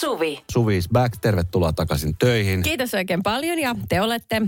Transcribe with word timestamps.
Suvi. 0.00 0.42
Suvi 0.52 0.76
is 0.76 0.88
back, 0.88 1.16
tervetuloa 1.20 1.72
takaisin 1.72 2.16
töihin. 2.18 2.62
Kiitos 2.62 2.94
oikein 2.94 3.22
paljon 3.22 3.58
ja 3.58 3.74
te 3.88 4.00
olette. 4.00 4.42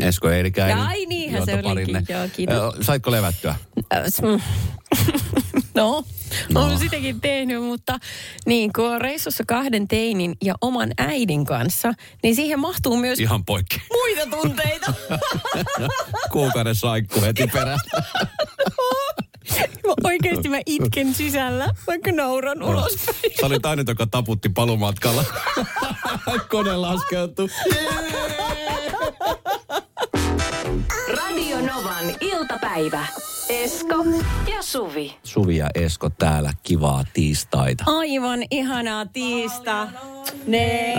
Esko 0.00 0.30
Eerikäinen. 0.30 0.78
Ja 0.78 0.84
ai 0.84 1.06
niinhän 1.06 1.44
se 1.44 1.60
olikin, 1.64 1.94
joo, 2.08 2.28
kiitos. 2.36 2.74
Saitko 2.80 3.10
levättyä? 3.10 3.54
Mm. 4.22 4.28
No, 4.28 4.40
No. 5.94 6.04
no. 6.50 6.64
olen 6.66 6.78
sitäkin 6.78 7.20
tehnyt, 7.20 7.62
mutta 7.62 7.98
niin 8.46 8.72
kun 8.72 8.90
on 8.94 9.00
reissussa 9.00 9.44
kahden 9.46 9.88
teinin 9.88 10.36
ja 10.44 10.54
oman 10.60 10.92
äidin 10.98 11.44
kanssa, 11.44 11.92
niin 12.22 12.34
siihen 12.36 12.60
mahtuu 12.60 12.96
myös 12.96 13.20
Ihan 13.20 13.44
poikki. 13.44 13.82
muita 13.92 14.36
tunteita. 14.36 14.94
Kuukauden 16.32 16.74
saikku 16.74 17.20
heti 17.20 17.46
perään. 17.46 17.78
Oikeasti 20.04 20.48
mä 20.48 20.58
itken 20.66 21.14
sisällä, 21.14 21.68
vaikka 21.86 22.12
nauran 22.12 22.62
ulospäin. 22.62 23.16
Sä 23.40 23.46
olit 23.46 23.66
aina, 23.66 23.84
joka 23.88 24.06
taputti 24.06 24.48
palumatkalla. 24.48 25.24
Kone 26.50 26.76
laskeutui. 26.76 27.48
Radio 31.08 31.60
Novan 31.60 32.14
iltapäivä. 32.20 33.06
Esko 33.48 34.04
ja 34.52 34.62
Suvi. 34.62 35.16
Suvi 35.24 35.56
ja 35.56 35.68
Esko 35.74 36.10
täällä, 36.10 36.52
kivaa 36.62 37.04
tiistaita. 37.14 37.84
Aivan 37.86 38.40
ihanaa 38.50 39.06
tiista. 39.06 39.88
Ne 40.46 40.94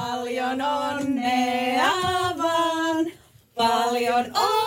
paljon 0.00 0.62
onnea 0.62 1.92
vaan, 2.38 3.06
paljon 3.56 4.24
onnea 4.24 4.65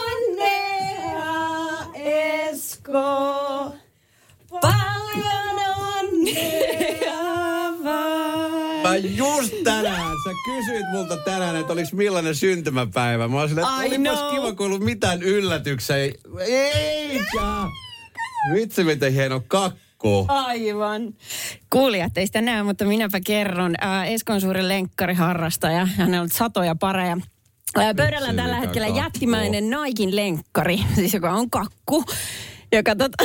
Paljon 4.61 5.59
onnea 5.89 7.03
vaan. 7.83 8.81
Mä 8.83 8.95
just 8.95 9.53
tänään, 9.63 10.15
sä 10.23 10.29
kysyit 10.45 10.85
multa 10.91 11.17
tänään, 11.17 11.55
että 11.55 11.73
oliks 11.73 11.93
millainen 11.93 12.35
syntymäpäivä. 12.35 13.27
Mä 13.27 13.47
silleen, 13.47 13.67
että 13.67 13.95
olipas 13.95 14.31
kiva, 14.31 14.53
kun 14.53 14.65
ollut 14.65 14.83
mitään 14.83 15.23
yllätyksiä. 15.23 15.95
Eikä! 16.39 17.41
Vitsi, 18.53 18.83
miten 18.83 19.13
hieno 19.13 19.41
kakku. 19.47 20.25
Aivan. 20.27 21.13
Kuulijat 21.69 22.17
ei 22.17 22.25
sitä 22.25 22.41
näe, 22.41 22.63
mutta 22.63 22.85
minäpä 22.85 23.19
kerron. 23.25 23.75
Ää, 23.81 24.05
Esko 24.05 24.33
on 24.33 24.41
suuri 24.41 24.67
lenkkariharrastaja. 24.67 25.85
Hänellä 25.85 26.21
on 26.21 26.29
satoja 26.29 26.75
pareja. 26.75 27.17
Pöydällä 27.95 28.29
on 28.29 28.35
tällä 28.35 28.55
hetkellä 28.55 28.87
kakku. 28.87 29.01
jättimäinen 29.01 29.69
Naikin 29.69 30.15
lenkkari, 30.15 30.79
siis 30.95 31.13
joka 31.13 31.31
on 31.31 31.49
kakku. 31.49 32.05
Joka 32.71 32.95
tota, 32.95 33.23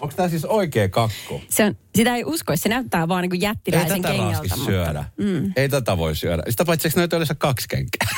Onko 0.00 0.14
tää 0.16 0.28
siis 0.28 0.44
oikea 0.44 0.88
kakku? 0.88 1.40
se 1.48 1.64
on, 1.64 1.76
sitä 1.96 2.16
ei 2.16 2.24
usko, 2.24 2.56
se 2.56 2.68
näyttää 2.68 3.08
vaan 3.08 3.22
niin 3.22 3.34
Ei 3.34 3.40
jättiläisen 3.40 4.02
tätä 4.02 4.08
kengältä. 4.14 4.32
raskis 4.32 4.50
mutta- 4.56 4.66
syödä. 4.66 5.04
Mm. 5.16 5.52
Ei 5.56 5.68
tätä 5.68 5.96
voi 5.96 6.16
syödä. 6.16 6.42
Sitä 6.48 6.64
paitsi 6.64 6.88
eikö 6.88 7.00
noita 7.00 7.16
yleensä 7.16 7.34
kaksi 7.34 7.66
kenkää? 7.68 8.08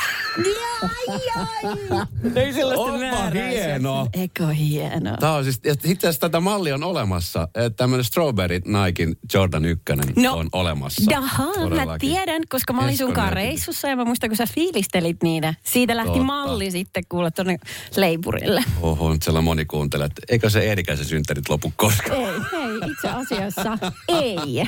Ei 2.35 2.53
sellaista 2.53 2.83
Onpa 2.83 2.97
määrää. 2.99 3.49
hieno. 3.49 4.07
Eikö 4.13 4.47
hieno? 4.47 5.17
Tämä 5.19 5.33
on 5.33 5.43
siis, 5.43 5.59
ja 5.65 5.75
itse 5.83 6.07
asiassa 6.07 6.19
tätä 6.21 6.39
mallia 6.39 6.75
on 6.75 6.83
olemassa. 6.83 7.47
Tämmöinen 7.75 8.03
Strawberry 8.03 8.59
Nikein 8.85 9.15
Jordan 9.33 9.65
1 9.65 9.83
No, 10.15 10.37
on 10.37 10.49
olemassa. 10.51 11.11
Jaha, 11.11 11.45
mä 11.85 11.97
tiedän, 11.99 12.41
koska 12.49 12.73
mä 12.73 12.81
olin 12.83 12.97
sunkaan 12.97 13.33
reissussa 13.33 13.87
ja 13.87 13.95
mä 13.95 14.05
muistan, 14.05 14.29
kun 14.29 14.37
sä 14.37 14.45
fiilistelit 14.55 15.23
niitä. 15.23 15.53
Siitä 15.63 15.95
lähti 15.95 16.09
Totta. 16.11 16.23
malli 16.23 16.71
sitten 16.71 17.03
kuule 17.09 17.31
tuonne 17.31 17.57
leipurille. 17.95 18.63
Oho, 18.81 19.13
nyt 19.13 19.23
siellä 19.23 19.41
moni 19.41 19.65
kuuntelee, 19.65 20.05
että 20.05 20.21
eikö 20.29 20.49
se 20.49 20.59
Eerikäisen 20.59 21.05
synttärit 21.05 21.49
lopu 21.49 21.73
koskaan. 21.75 22.19
Ei, 22.21 22.25
ei, 22.61 22.66
itse 22.91 23.07
asiassa 23.09 23.77
ei. 24.07 24.63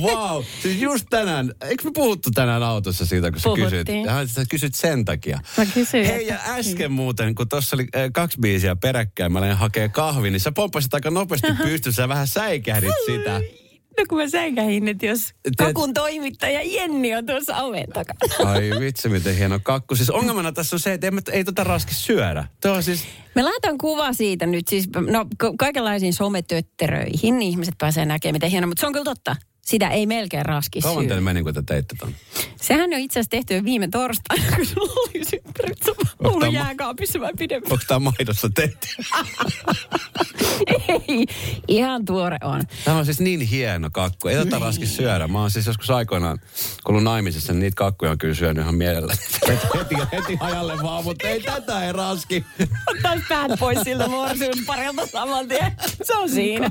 Wow, 0.00 0.42
siis 0.62 0.80
just 0.82 1.06
tänään, 1.10 1.52
eikö 1.60 1.84
me 1.84 1.90
puhuttu 1.94 2.30
tänään 2.30 2.62
autossa 2.62 3.06
siitä, 3.06 3.30
kun 3.30 3.40
sä 3.40 3.44
Puhuttiin. 3.44 3.70
kysyt? 3.84 4.04
Ja 4.06 4.26
sä 4.26 4.44
kysyt 4.50 4.74
sen 4.74 5.04
takia. 5.04 5.40
Mä 5.58 5.66
kysyin, 5.66 6.06
Hei, 6.06 6.26
ja 6.26 6.34
että- 6.34 6.54
äsken 6.54 6.92
muuten, 6.92 7.34
kun 7.34 7.48
tuossa 7.48 7.76
oli 7.76 7.86
äh, 7.96 8.10
kaksi 8.12 8.38
biisiä 8.40 8.76
peräkkäin, 8.76 9.32
mä 9.32 9.40
lähdin 9.40 9.56
hakee 9.56 9.88
kahvi, 9.88 10.30
niin 10.30 10.40
sä 10.40 10.52
pomppasit 10.52 10.94
aika 10.94 11.10
nopeasti 11.10 11.48
pystyssä 11.62 12.02
ja 12.02 12.08
vähän 12.08 12.26
säikähdit 12.26 12.90
sitä. 13.06 13.40
No 13.98 14.04
kun 14.08 14.18
mä 14.18 14.28
säikähin, 14.28 14.88
että 14.88 15.06
jos 15.06 15.34
kakun 15.56 15.94
toimittaja 15.94 16.62
Jenni 16.62 17.14
on 17.14 17.26
tuossa 17.26 17.56
oven 17.56 17.86
takana. 17.94 18.50
Ai 18.50 18.70
vitsi, 18.80 19.08
miten 19.08 19.36
hieno 19.36 19.60
kakku. 19.62 19.96
Siis 19.96 20.10
ongelmana 20.10 20.52
tässä 20.52 20.76
on 20.76 20.80
se, 20.80 20.92
että 20.92 21.06
ei, 21.06 21.12
ei 21.32 21.44
tota 21.44 21.64
raski 21.64 21.94
syödä. 21.94 22.44
Tuo 22.62 22.82
siis, 22.82 23.04
Me 23.34 23.42
laitan 23.42 23.78
kuva 23.78 24.12
siitä 24.12 24.46
nyt 24.46 24.68
siis, 24.68 24.88
no 25.10 25.26
ka- 25.38 25.52
kaikenlaisiin 25.58 26.12
sometötteröihin 26.14 27.42
ihmiset 27.42 27.74
pääsee 27.78 28.04
näkemään, 28.06 28.34
miten 28.34 28.50
hieno, 28.50 28.66
mutta 28.66 28.80
se 28.80 28.86
on 28.86 28.92
kyllä 28.92 29.04
totta. 29.04 29.36
Sitä 29.62 29.88
ei 29.88 30.06
melkein 30.06 30.46
raski 30.46 30.80
kauan 30.80 30.96
syödä. 31.02 31.08
teille 31.08 31.20
meni, 31.24 31.42
kun 31.42 31.54
te 31.54 31.62
teitte 31.66 31.96
ton? 31.98 32.14
Sehän 32.60 32.90
on 32.94 33.00
itse 33.00 33.20
asiassa 33.20 33.30
tehty 33.30 33.54
jo 33.54 33.64
viime 33.64 33.88
torstaina, 33.88 34.56
kun 34.56 34.66
sulla 34.66 34.92
oli 34.92 35.24
synttärit. 35.24 35.82
Se 35.82 35.90
on 35.90 36.32
ollut 36.32 36.52
jääkaapissa 36.52 37.20
vai 37.20 37.32
pidempään. 37.38 37.72
Onko 37.72 37.84
tää 37.88 37.98
maidossa 37.98 38.50
tehty? 38.54 38.88
Ei, 40.88 41.26
ihan 41.68 42.04
tuore 42.04 42.38
on. 42.42 42.62
Tämä 42.84 42.98
on 42.98 43.04
siis 43.04 43.20
niin 43.20 43.40
hieno 43.40 43.88
kakku. 43.92 44.28
Ei 44.28 44.36
tätä 44.36 44.58
raski 44.58 44.86
syödä. 44.86 45.28
Mä 45.28 45.40
oon 45.40 45.50
siis 45.50 45.66
joskus 45.66 45.90
aikoinaan, 45.90 46.38
kun 46.38 46.92
ollut 46.94 47.04
naimisissa, 47.04 47.52
niin 47.52 47.60
niitä 47.60 47.74
kakkuja 47.74 48.10
on 48.10 48.18
kyllä 48.18 48.34
syönyt 48.34 48.62
ihan 48.62 48.74
mielellä. 48.74 49.14
heti, 49.78 49.94
heti 50.12 50.36
hajalle 50.40 50.82
vaan, 50.82 51.04
mutta 51.04 51.28
ei 51.28 51.40
tätä 51.40 51.86
ei 51.86 51.92
raski. 51.92 52.44
Ottaisi 52.86 53.24
päät 53.28 53.52
pois 53.60 53.78
siltä 53.84 54.08
morsiusparilta 54.08 55.06
saman 55.06 55.48
tien. 55.48 55.72
Se 56.02 56.16
on 56.16 56.28
siinä. 56.28 56.70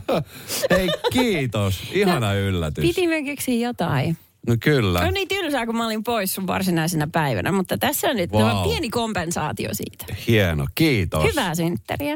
Hei, 0.70 0.90
kiitos. 1.12 1.84
Ihana 1.92 2.34
yllätys. 2.34 2.82
Piti 2.82 3.08
me 3.08 3.24
keksiä 3.24 3.68
jotain. 3.68 4.18
No 4.48 4.56
kyllä. 4.64 5.00
On 5.00 5.14
niin 5.14 5.28
tylsää, 5.28 5.66
kun 5.66 5.78
mä 5.78 5.86
olin 5.86 6.04
pois 6.04 6.34
sun 6.36 6.48
varsinaisena 6.48 7.08
päivänä, 7.12 7.52
mutta 7.52 7.78
tässä 7.78 8.08
on 8.08 8.16
nyt 8.16 8.32
Wow. 8.32 8.42
wow. 8.44 8.64
pieni 8.70 8.90
kompensaatio 8.90 9.70
siitä. 9.74 10.06
Hieno, 10.28 10.68
kiitos. 10.76 11.24
Hyvää 11.24 11.56
synttäriä. 11.56 12.16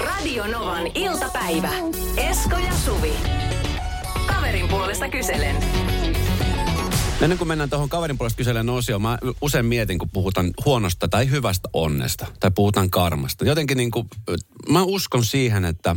Radio 0.00 0.46
Novan 0.46 0.86
iltapäivä. 0.94 1.70
Esko 2.16 2.56
ja 2.58 2.72
Suvi. 2.84 3.12
Kaverin 4.26 4.68
puolesta 4.68 5.08
kyselen. 5.08 5.56
Ennen 7.20 7.38
kuin 7.38 7.48
mennään 7.48 7.70
tuohon 7.70 7.88
kaverin 7.88 8.18
puolesta 8.18 8.36
kyselen 8.36 8.70
osioon, 8.70 9.02
mä 9.02 9.18
usein 9.40 9.66
mietin, 9.66 9.98
kun 9.98 10.10
puhutaan 10.12 10.50
huonosta 10.64 11.08
tai 11.08 11.30
hyvästä 11.30 11.68
onnesta, 11.72 12.26
tai 12.40 12.50
puhutaan 12.54 12.90
karmasta. 12.90 13.44
Jotenkin 13.44 13.76
niin 13.76 13.90
kuin, 13.90 14.08
mä 14.68 14.82
uskon 14.82 15.24
siihen, 15.24 15.64
että 15.64 15.96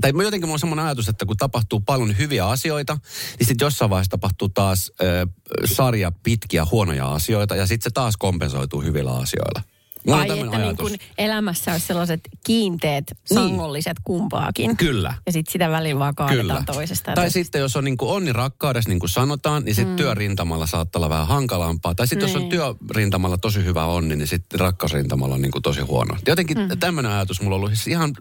tai 0.00 0.12
jotenkin 0.22 0.48
mulla 0.48 0.54
on 0.54 0.58
semmoinen 0.58 0.84
ajatus, 0.84 1.08
että 1.08 1.26
kun 1.26 1.36
tapahtuu 1.36 1.80
paljon 1.80 2.18
hyviä 2.18 2.46
asioita, 2.46 2.98
niin 3.38 3.46
sitten 3.46 3.66
jossain 3.66 3.90
vaiheessa 3.90 4.10
tapahtuu 4.10 4.48
taas 4.48 4.92
ö, 5.02 5.26
sarja 5.64 6.12
pitkiä 6.22 6.64
huonoja 6.70 7.12
asioita, 7.12 7.56
ja 7.56 7.66
sitten 7.66 7.90
se 7.90 7.94
taas 7.94 8.16
kompensoituu 8.16 8.82
hyvillä 8.82 9.16
asioilla. 9.16 9.73
Mulla 10.06 10.16
on 10.16 10.22
Ai, 10.22 10.28
tämmöinen 10.28 10.54
että 10.54 10.66
niin 10.66 10.76
kun 10.76 11.08
elämässä 11.18 11.72
olisi 11.72 11.86
sellaiset 11.86 12.20
kiinteet, 12.44 13.04
sangolliset 13.24 13.96
kumpaakin. 14.04 14.76
Kyllä. 14.76 15.14
Ja 15.26 15.32
sitten 15.32 15.52
sitä 15.52 15.70
välillä 15.70 15.98
vaan 15.98 16.14
kaadetaan 16.14 16.46
Kyllä. 16.46 16.62
toisesta. 16.66 17.04
Tai 17.04 17.14
toisesta. 17.14 17.34
sitten 17.34 17.60
jos 17.60 17.76
on 17.76 17.84
niin 17.84 17.96
onni 18.00 18.32
rakkaudessa, 18.32 18.90
niin 18.90 18.98
kuin 19.00 19.10
sanotaan, 19.10 19.64
niin 19.64 19.74
sitten 19.74 19.92
mm. 19.92 19.96
työrintamalla 19.96 20.66
saattaa 20.66 21.00
olla 21.00 21.08
vähän 21.08 21.26
hankalampaa. 21.26 21.94
Tai 21.94 22.06
sitten 22.06 22.28
jos 22.28 22.36
on 22.36 22.42
Niin. 22.42 22.50
työrintamalla 22.50 23.38
tosi 23.38 23.64
hyvä 23.64 23.84
onni, 23.84 24.16
niin 24.16 24.28
sitten 24.28 24.60
rakkausrintamalla 24.60 25.34
on 25.34 25.42
niin 25.42 25.52
kuin 25.52 25.62
tosi 25.62 25.80
huono. 25.80 26.16
Jotenkin 26.26 26.58
mm. 26.58 26.78
tämmöinen 26.78 27.12
ajatus 27.12 27.40
mulla 27.40 27.56
on 27.56 27.60
ollut 27.60 27.70
siis 27.70 27.88
ihan 27.88 28.12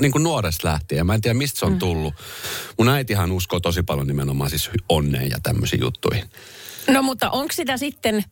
niin 0.00 0.12
kuin 0.12 0.22
nuoresta 0.22 0.68
lähtien. 0.68 1.06
Mä 1.06 1.14
en 1.14 1.20
tiedä, 1.20 1.34
mistä 1.34 1.58
se 1.58 1.66
on 1.66 1.78
tullut. 1.78 2.14
Mun 2.78 2.88
äitihan 2.88 3.32
uskoo 3.32 3.60
tosi 3.60 3.82
paljon 3.82 4.06
nimenomaan 4.06 4.50
siis 4.50 4.70
onneen 4.88 5.30
ja 5.30 5.38
tämmöisiin 5.42 5.80
juttuihin. 5.80 6.24
No 6.88 7.02
mutta 7.02 7.30
onko 7.30 7.52
sitä 7.52 7.76
sitten 7.76 8.24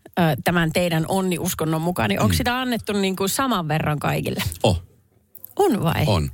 tämän 0.44 0.72
teidän 0.72 1.05
onniuskonnon 1.09 1.83
mukaan, 1.83 2.09
niin 2.09 2.21
onko 2.21 2.33
Mm. 2.33 2.37
sitä 2.37 2.61
annettu 2.61 2.93
niin 2.93 3.17
kuin 3.17 3.28
saman 3.28 3.69
verran 3.69 3.99
kaikille? 3.99 4.43
Oh, 4.63 4.83
On 5.57 5.83
vai? 5.83 6.04
on. 6.07 6.31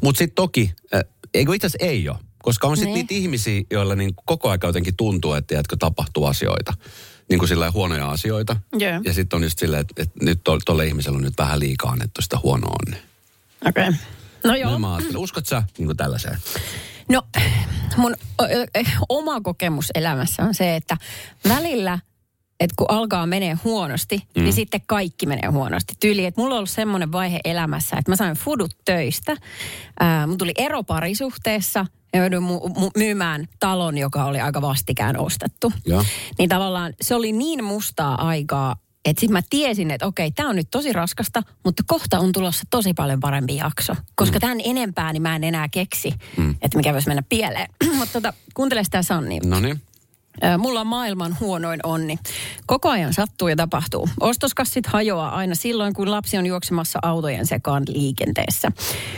Mutta 0.00 0.18
sitten 0.18 0.34
toki, 0.34 0.72
äh, 0.94 1.00
eikö 1.34 1.54
itse 1.54 1.66
asiassa 1.66 1.86
ei 1.86 2.08
ole. 2.08 2.18
Koska 2.42 2.66
on 2.66 2.76
sitten 2.76 2.94
niitä 2.94 3.14
ihmisiä, 3.14 3.62
joilla 3.70 3.94
niin 3.94 4.14
koko 4.24 4.50
aika 4.50 4.66
jotenkin 4.66 4.96
tuntuu, 4.96 5.32
että 5.32 5.46
tiedätkö, 5.46 5.76
tapahtuu 5.78 6.24
asioita. 6.26 6.72
Niin 7.30 7.38
kuin 7.38 7.48
sillä 7.48 7.70
huonoja 7.70 8.10
asioita. 8.10 8.56
Joo. 8.72 9.00
Ja 9.04 9.12
sitten 9.12 9.36
on 9.36 9.42
just 9.42 9.58
silleen, 9.58 9.80
että, 9.80 10.02
että 10.02 10.24
nyt 10.24 10.40
to- 10.44 10.58
tolle 10.64 10.86
ihmisellä 10.86 11.16
on 11.16 11.22
nyt 11.24 11.38
vähän 11.38 11.60
liikaa 11.60 11.90
annettu 11.90 12.22
sitä 12.22 12.38
huonoa 12.42 12.76
onnea. 12.86 13.00
Okei. 13.66 13.88
Okay. 13.88 14.00
No 14.44 14.54
joo. 14.56 14.70
No 14.70 14.78
mä 14.78 14.94
ajattelen, 14.94 15.20
uskot 15.20 15.46
sä 15.46 15.62
niin 15.78 15.86
kuin 15.86 15.96
tällaiseen? 15.96 16.38
No 17.08 17.22
mun 17.96 18.14
oma 19.08 19.40
kokemus 19.40 19.90
elämässä 19.94 20.42
on 20.42 20.54
se, 20.54 20.76
että 20.76 20.96
välillä, 21.48 21.98
että 22.60 22.74
kun 22.78 22.90
alkaa 22.90 23.26
menee 23.26 23.56
huonosti, 23.64 24.22
mm. 24.36 24.42
niin 24.42 24.52
sitten 24.52 24.80
kaikki 24.86 25.26
menee 25.26 25.48
huonosti. 25.50 25.94
Tyyli, 26.00 26.24
että 26.24 26.40
mulla 26.40 26.54
on 26.54 26.58
ollut 26.58 26.70
semmoinen 26.70 27.12
vaihe 27.12 27.40
elämässä, 27.44 27.96
että 27.96 28.12
mä 28.12 28.16
sain 28.16 28.36
fudut 28.36 28.76
töistä. 28.84 29.36
Ää, 30.00 30.26
mun 30.26 30.38
tuli 30.38 30.52
ero 30.58 30.82
parisuhteessa 30.82 31.86
ja 32.12 32.20
joudun 32.20 32.42
mu- 32.48 32.78
mu- 32.78 32.90
myymään 32.96 33.48
talon, 33.60 33.98
joka 33.98 34.24
oli 34.24 34.40
aika 34.40 34.62
vastikään 34.62 35.18
ostettu. 35.18 35.72
Joo. 35.86 36.04
Niin 36.38 36.48
tavallaan 36.48 36.92
se 37.00 37.14
oli 37.14 37.32
niin 37.32 37.64
mustaa 37.64 38.26
aikaa, 38.28 38.76
että 39.04 39.20
sitten 39.20 39.32
mä 39.32 39.42
tiesin, 39.50 39.90
että 39.90 40.06
okei, 40.06 40.30
tämä 40.30 40.48
on 40.48 40.56
nyt 40.56 40.68
tosi 40.70 40.92
raskasta, 40.92 41.42
mutta 41.64 41.82
kohta 41.86 42.18
on 42.18 42.32
tulossa 42.32 42.64
tosi 42.70 42.94
paljon 42.94 43.20
parempi 43.20 43.56
jakso. 43.56 43.94
Koska 44.14 44.36
mm. 44.36 44.40
tämän 44.40 44.58
enempää, 44.64 45.12
niin 45.12 45.22
mä 45.22 45.36
en 45.36 45.44
enää 45.44 45.68
keksi, 45.68 46.14
mm. 46.36 46.50
että 46.62 46.76
mikä 46.76 46.92
voisi 46.92 47.08
mennä 47.08 47.22
pieleen. 47.28 47.68
mutta 47.98 48.12
tota, 48.12 48.32
kuuntele 48.54 48.84
sitä 48.84 49.02
Sanni. 49.02 49.38
No 49.44 49.60
niin. 49.60 49.80
Mulla 50.58 50.80
on 50.80 50.86
maailman 50.86 51.36
huonoin 51.40 51.80
onni. 51.84 52.18
Koko 52.66 52.88
ajan 52.90 53.14
sattuu 53.14 53.48
ja 53.48 53.56
tapahtuu. 53.56 54.08
Ostoskassit 54.20 54.86
hajoaa 54.86 55.34
aina 55.34 55.54
silloin, 55.54 55.94
kun 55.94 56.10
lapsi 56.10 56.38
on 56.38 56.46
juoksemassa 56.46 56.98
autojen 57.02 57.46
sekaan 57.46 57.82
liikenteessä. 57.88 58.72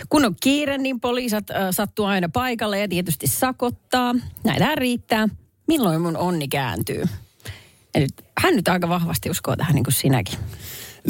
Kun 0.09 0.25
on 0.25 0.37
kiire, 0.41 0.79
niin 0.79 1.01
poliisat 1.01 1.51
äh, 1.51 1.57
sattuu 1.71 2.05
aina 2.05 2.29
paikalle 2.29 2.79
ja 2.79 2.89
tietysti 2.89 3.27
sakottaa. 3.27 4.15
Näitä 4.45 4.75
riittää. 4.75 5.29
Milloin 5.67 6.01
mun 6.01 6.17
onni 6.17 6.49
kääntyy? 6.49 7.05
Eli 7.95 8.07
hän 8.39 8.57
nyt 8.57 8.69
aika 8.69 8.89
vahvasti 8.89 9.31
uskoo 9.31 9.57
tähän 9.57 9.75
niin 9.75 9.85
kuin 9.85 9.95
sinäkin. 9.95 10.39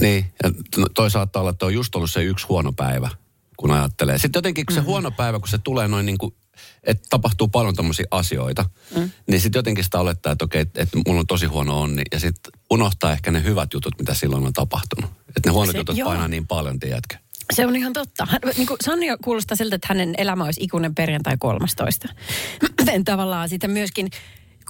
Niin, 0.01 0.33
ja 0.43 0.51
toi 0.95 1.11
saattaa 1.11 1.41
olla, 1.41 1.51
että 1.51 1.67
on 1.67 1.75
just 1.75 1.95
ollut 1.95 2.11
se 2.11 2.23
yksi 2.23 2.47
huono 2.47 2.73
päivä, 2.73 3.11
kun 3.57 3.71
ajattelee. 3.71 4.19
Sitten 4.19 4.39
jotenkin, 4.39 4.67
kun 4.67 4.75
se 4.75 4.81
mm-hmm. 4.81 4.91
huono 4.91 5.11
päivä, 5.11 5.39
kun 5.39 5.49
se 5.49 5.59
tulee 5.59 5.89
noin 5.89 6.07
niin 6.07 6.19
kuin 6.19 6.35
että 6.85 7.07
tapahtuu 7.11 7.49
paljon 7.49 7.75
tämmöisiä 7.75 8.07
asioita, 8.11 8.65
mm. 8.97 9.11
niin 9.27 9.41
sitten 9.41 9.59
jotenkin 9.59 9.85
sitä 9.85 10.01
olettaa, 10.01 10.33
että 10.33 10.45
okei, 10.45 10.61
että 10.61 10.99
mulla 11.07 11.21
on 11.21 11.27
tosi 11.27 11.47
huono 11.47 11.81
onni. 11.81 12.03
Ja 12.13 12.21
sitten 12.21 12.53
unohtaa 12.71 13.13
ehkä 13.13 13.31
ne 13.31 13.43
hyvät 13.43 13.73
jutut, 13.75 13.95
mitä 13.99 14.15
silloin 14.15 14.47
on 14.47 14.53
tapahtunut. 14.53 15.11
Että 15.37 15.49
ne 15.49 15.53
huonot 15.53 15.73
se, 15.73 15.79
jutut 15.79 15.97
joo. 15.97 16.09
painaa 16.09 16.29
niin 16.29 16.47
paljon, 16.47 16.79
tiedätkö? 16.79 17.17
Se 17.53 17.67
on 17.67 17.77
ihan 17.77 17.93
totta. 17.93 18.27
Hän, 18.31 18.41
niin 18.57 18.67
kuin 18.67 18.77
Sanni 18.85 19.07
kuulostaa 19.25 19.57
siltä, 19.57 19.77
että 19.77 19.87
hänen 19.91 20.15
elämä 20.19 20.45
olisi 20.45 20.65
ikuinen 20.65 20.95
perjantai 20.95 21.37
13. 21.39 22.09
Tavallaan 23.05 23.49
sitä 23.49 23.69
myöskin 23.69 24.11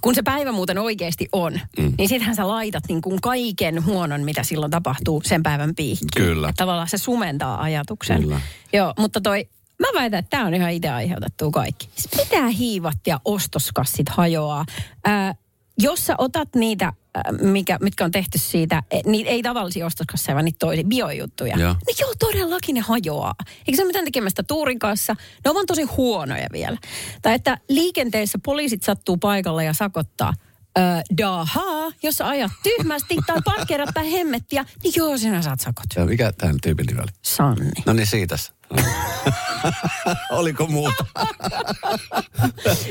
kun 0.03 0.15
se 0.15 0.23
päivä 0.23 0.53
muuten 0.53 0.79
oikeasti 0.79 1.29
on, 1.33 1.61
mm. 1.79 1.93
niin 1.99 2.09
sittenhän 2.09 2.37
sä 2.37 2.49
laitat 2.49 2.85
niin 2.89 3.03
kuin 3.03 3.21
kaiken 3.21 3.85
huonon, 3.85 4.21
mitä 4.21 4.43
silloin 4.43 4.71
tapahtuu 4.71 5.23
sen 5.25 5.43
päivän 5.43 5.75
piikkiin. 5.75 6.27
Kyllä. 6.27 6.49
Että 6.49 6.63
tavallaan 6.63 6.89
se 6.89 6.99
sumentaa 6.99 7.63
ajatuksen. 7.63 8.23
Kyllä. 8.23 8.41
Joo, 8.73 8.95
mutta 8.99 9.21
toi 9.21 9.49
Mä 9.81 10.01
väitän, 10.01 10.19
että 10.19 10.31
tämä 10.31 10.47
on 10.47 10.55
ihan 10.55 10.71
itse 10.71 10.89
aiheutettu 10.89 11.51
kaikki. 11.51 11.89
Siis 11.95 12.09
mitä 12.17 12.47
hiivat 12.49 12.99
ja 13.07 13.21
ostoskassit 13.25 14.09
hajoaa? 14.09 14.65
Ää, 15.05 15.35
jos 15.79 16.07
sä 16.07 16.15
otat 16.19 16.49
niitä, 16.55 16.93
mikä, 17.43 17.79
mitkä 17.81 18.05
on 18.05 18.11
tehty 18.11 18.39
siitä, 18.39 18.83
e, 18.91 19.01
niitä 19.07 19.31
ei 19.31 19.43
tavallisia 19.43 19.87
ostoskasseja, 19.87 20.35
vaan 20.35 20.45
niitä 20.45 20.59
toisia 20.59 20.85
biojuttuja. 20.85 21.57
Joo. 21.59 21.77
Niin 21.87 21.97
joo, 22.01 22.13
todellakin 22.19 22.75
ne 22.75 22.81
hajoaa. 22.81 23.35
Eikö 23.59 23.77
se 23.77 23.83
ole 23.83 23.87
mitään 23.87 24.05
tekemistä 24.05 24.43
tuurin 24.43 24.79
kanssa? 24.79 25.17
Ne 25.45 25.51
on 25.51 25.55
vaan 25.55 25.67
tosi 25.67 25.83
huonoja 25.83 26.47
vielä. 26.53 26.79
Tai 27.23 27.35
että 27.35 27.59
liikenteessä 27.69 28.39
poliisit 28.45 28.83
sattuu 28.83 29.17
paikalle 29.17 29.65
ja 29.65 29.73
sakottaa. 29.73 30.33
Öö, 30.79 30.85
daha, 31.19 31.93
jos 32.03 32.21
ajat 32.21 32.53
tyhmästi 32.63 33.17
tai 33.27 33.37
parkkeerat 33.45 33.91
tai 33.95 34.13
hemmettiä, 34.13 34.65
niin 34.83 34.93
joo, 34.97 35.19
sinä 35.19 35.43
saat 35.43 35.61
sakot. 35.61 35.87
Ja 35.97 36.05
mikä 36.05 36.33
tämän 36.33 36.57
tyypin 36.63 36.87
nimi 36.87 37.01
oli? 37.01 37.11
Sanni. 37.23 37.71
No 37.87 37.93
niin, 37.93 38.07
siitä. 38.07 38.37
Oliko 40.31 40.67
muuta? 40.67 41.05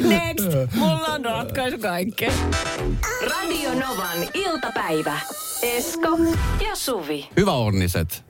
Next. 0.04 0.76
Mulla 0.76 1.08
on 1.08 1.26
ratkaisu 1.26 1.78
kaikkeen. 1.78 2.34
Radio 3.22 3.74
Novan 3.74 4.18
iltapäivä. 4.34 5.20
Esko 5.62 6.18
ja 6.68 6.76
Suvi. 6.76 7.30
Hyvä 7.38 7.52
onniset. 7.52 8.24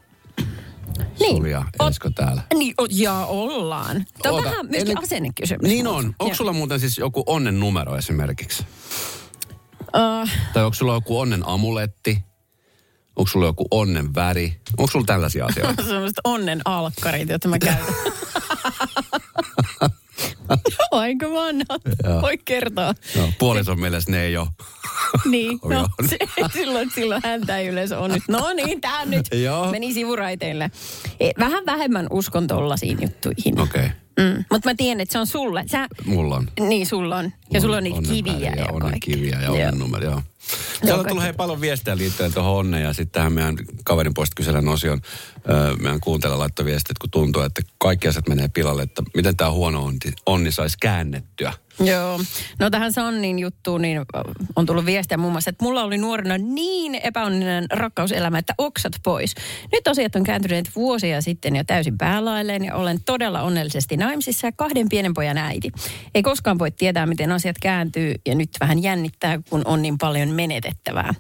Niin. 1.20 1.38
Suvi 1.38 1.52
ja 1.52 1.66
Esko 1.90 2.10
täällä. 2.10 2.42
Niin, 2.54 2.74
ja 2.90 3.14
ollaan. 3.14 4.06
Tämä 4.22 4.36
on 4.36 4.44
vähän 4.44 4.66
myöskin 4.66 4.98
Eli... 4.98 5.04
asennekysymys. 5.04 5.70
Niin 5.70 5.88
on. 5.88 6.16
Onko 6.20 6.36
sulla 6.36 6.54
muuten 6.54 6.80
siis 6.80 6.98
joku 6.98 7.24
onnen 7.26 7.60
numero 7.60 7.98
esimerkiksi? 7.98 8.66
Uh. 9.82 10.30
Tai 10.54 10.64
onko 10.64 10.76
sulla 10.76 10.94
joku 10.94 11.20
onnen 11.20 11.48
amuletti? 11.48 12.29
Onko 13.20 13.30
sulla 13.30 13.46
joku 13.46 13.68
onnen 13.72 14.16
väri? 14.16 14.56
Onko 14.78 14.92
sulla 14.92 15.06
tällaisia 15.06 15.46
asioita? 15.46 15.84
Sellaiset 15.88 16.20
onnen 16.24 16.62
alkkarit, 16.66 17.30
joita 17.30 17.48
mä 17.48 17.60
käytän. 17.60 17.96
Aika 20.92 21.32
vanha. 21.32 21.80
Voi 22.22 22.38
kertoa. 22.38 22.94
No, 23.16 23.32
puolison 23.40 23.80
mielestä 23.80 24.12
ne 24.12 24.22
ei 24.22 24.38
ole. 24.38 24.48
niin, 25.32 25.60
no, 25.64 25.88
se, 26.10 26.18
silloin, 26.54 26.92
silloin 26.96 27.22
häntä 27.26 27.58
ei 27.58 27.68
yleensä 27.68 28.00
on 28.00 28.12
nyt. 28.12 28.24
No 28.28 28.54
niin, 28.54 28.82
tää 28.82 29.06
nyt 29.06 29.26
meni 29.72 29.94
sivuraiteille. 29.94 30.72
E, 31.20 31.32
vähän 31.40 31.66
vähemmän 31.66 32.08
uskon 32.10 32.48
tollasiin 32.48 32.98
juttuihin. 33.02 33.60
Okei. 33.60 33.86
Okay. 33.86 33.96
Mm. 34.20 34.46
Mutta 34.52 34.70
mä 34.70 34.76
tiedän, 34.78 35.02
että 35.02 35.14
se 35.14 35.20
on 35.20 35.28
sulle. 35.28 35.64
Sä, 35.72 35.88
Mulla 36.06 36.36
on. 36.36 36.48
Niin, 36.60 36.86
sulla 36.86 37.18
on. 37.18 37.26
Ja 37.26 37.32
mulla 37.50 37.62
sulla 37.62 37.78
on 37.78 37.84
niitä 37.84 38.02
kiviä 38.02 38.54
ja, 38.58 38.66
onnen 38.72 39.00
kiviä 39.00 39.42
ja 39.42 39.52
onnen 39.52 39.80
numero, 39.80 40.04
joo. 40.04 40.22
Täällä 40.86 41.00
on 41.02 41.08
tullut 41.08 41.24
hei 41.24 41.34
paljon 41.34 41.62
viestejä 41.62 41.98
liittyen 41.98 42.34
tuohon 42.34 42.58
onneen 42.58 42.84
ja 42.84 42.94
sitten 42.94 43.12
tähän 43.12 43.34
meidän 43.34 43.58
kaverin 43.84 44.14
poista 44.14 44.36
kyselen 44.36 44.68
osion. 44.68 45.02
Öö, 45.50 45.76
meidän 45.76 46.00
kuuntella 46.00 46.40
laittoi 46.40 46.66
viestit, 46.66 46.98
kun 46.98 47.10
tuntuu, 47.10 47.42
että 47.42 47.62
kaikki 47.78 48.08
asiat 48.08 48.28
menee 48.28 48.48
pilalle, 48.48 48.84
että 48.84 49.04
miten 49.16 49.38
tämä 49.38 49.52
huono 49.52 49.84
onni, 49.84 50.00
onni 50.26 50.52
saisi 50.52 50.78
käännettyä. 50.82 51.54
Joo. 51.80 52.20
No 52.60 52.70
tähän 52.70 52.94
Sannin 52.94 53.40
juttuun 53.40 53.82
niin 53.82 54.02
on 54.56 54.66
tullut 54.66 54.86
viestiä 54.86 55.18
muun 55.18 55.32
muassa, 55.32 55.50
että 55.50 55.66
mulla 55.66 55.84
oli 55.84 55.98
nuorena 55.98 56.38
niin 56.38 56.96
epäonninen 56.96 57.66
rakkauselämä, 57.72 58.38
että 58.38 58.54
oksat 58.58 58.94
pois. 59.04 59.36
Nyt 59.72 59.88
asiat 59.88 60.16
on 60.16 60.24
kääntyneet 60.24 60.72
vuosia 60.76 61.22
sitten 61.22 61.56
jo 61.56 61.64
täysin 61.64 61.98
päälailleen 61.98 62.66
ja 62.66 62.76
olen 62.76 63.00
todella 63.06 63.42
onnellisesti 63.42 63.98
naimisissa 63.98 64.48
ja 64.48 64.52
kahden 64.52 64.90
pienen 64.90 65.14
pojan 65.14 65.38
äiti. 65.38 65.72
Ei 66.16 66.24
koskaan 66.24 66.60
voi 66.60 66.72
tietää, 66.72 67.06
miten 67.06 67.32
asiat 67.32 67.56
kääntyy 67.62 68.16
ja 68.26 68.36
nyt 68.36 68.50
vähän 68.60 68.84
jännittää, 68.84 69.40
kun 69.50 69.62
on 69.66 69.82
niin 69.82 69.98
paljon 69.98 70.30
menetettävää. 70.30 71.14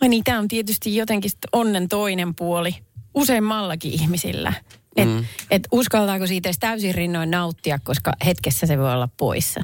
Ai 0.00 0.08
niin, 0.08 0.24
tämä 0.24 0.38
on 0.38 0.48
tietysti 0.48 0.96
jotenkin 0.96 1.30
onnen 1.52 1.88
toinen 1.88 2.34
puoli 2.34 2.74
useimmallakin 3.14 3.92
ihmisillä. 3.92 4.52
Että 4.96 5.14
mm. 5.14 5.24
et 5.50 5.68
uskaltaako 5.72 6.26
siitä 6.26 6.48
edes 6.48 6.58
täysin 6.58 6.94
rinnoin 6.94 7.30
nauttia, 7.30 7.78
koska 7.84 8.12
hetkessä 8.26 8.66
se 8.66 8.78
voi 8.78 8.92
olla 8.92 9.08
poissa. 9.16 9.60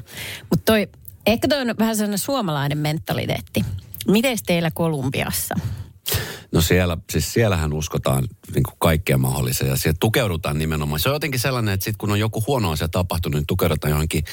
Mutta 0.49 0.63
toi, 0.65 0.87
ehkä 1.25 1.47
toi 1.47 1.61
on 1.61 1.75
vähän 1.79 1.95
sellainen 1.95 2.19
suomalainen 2.19 2.77
mentaliteetti. 2.77 3.65
Miten 4.07 4.37
teillä 4.45 4.71
Kolumbiassa? 4.71 5.55
No 6.51 6.61
siellä, 6.61 6.97
siis 7.11 7.33
siellähän 7.33 7.73
uskotaan 7.73 8.27
niin 8.53 8.63
kuin 8.63 8.75
kaikkea 8.79 9.17
mahdollisia 9.17 9.67
ja 9.67 9.77
siellä 9.77 9.97
tukeudutaan 9.99 10.57
nimenomaan. 10.57 10.99
Se 10.99 11.09
on 11.09 11.15
jotenkin 11.15 11.39
sellainen, 11.39 11.73
että 11.73 11.83
sit 11.83 11.97
kun 11.97 12.11
on 12.11 12.19
joku 12.19 12.43
huono 12.47 12.71
asia 12.71 12.87
tapahtunut, 12.87 13.39
niin 13.39 13.47
tukeudutaan 13.47 13.91
johonkin 13.91 14.23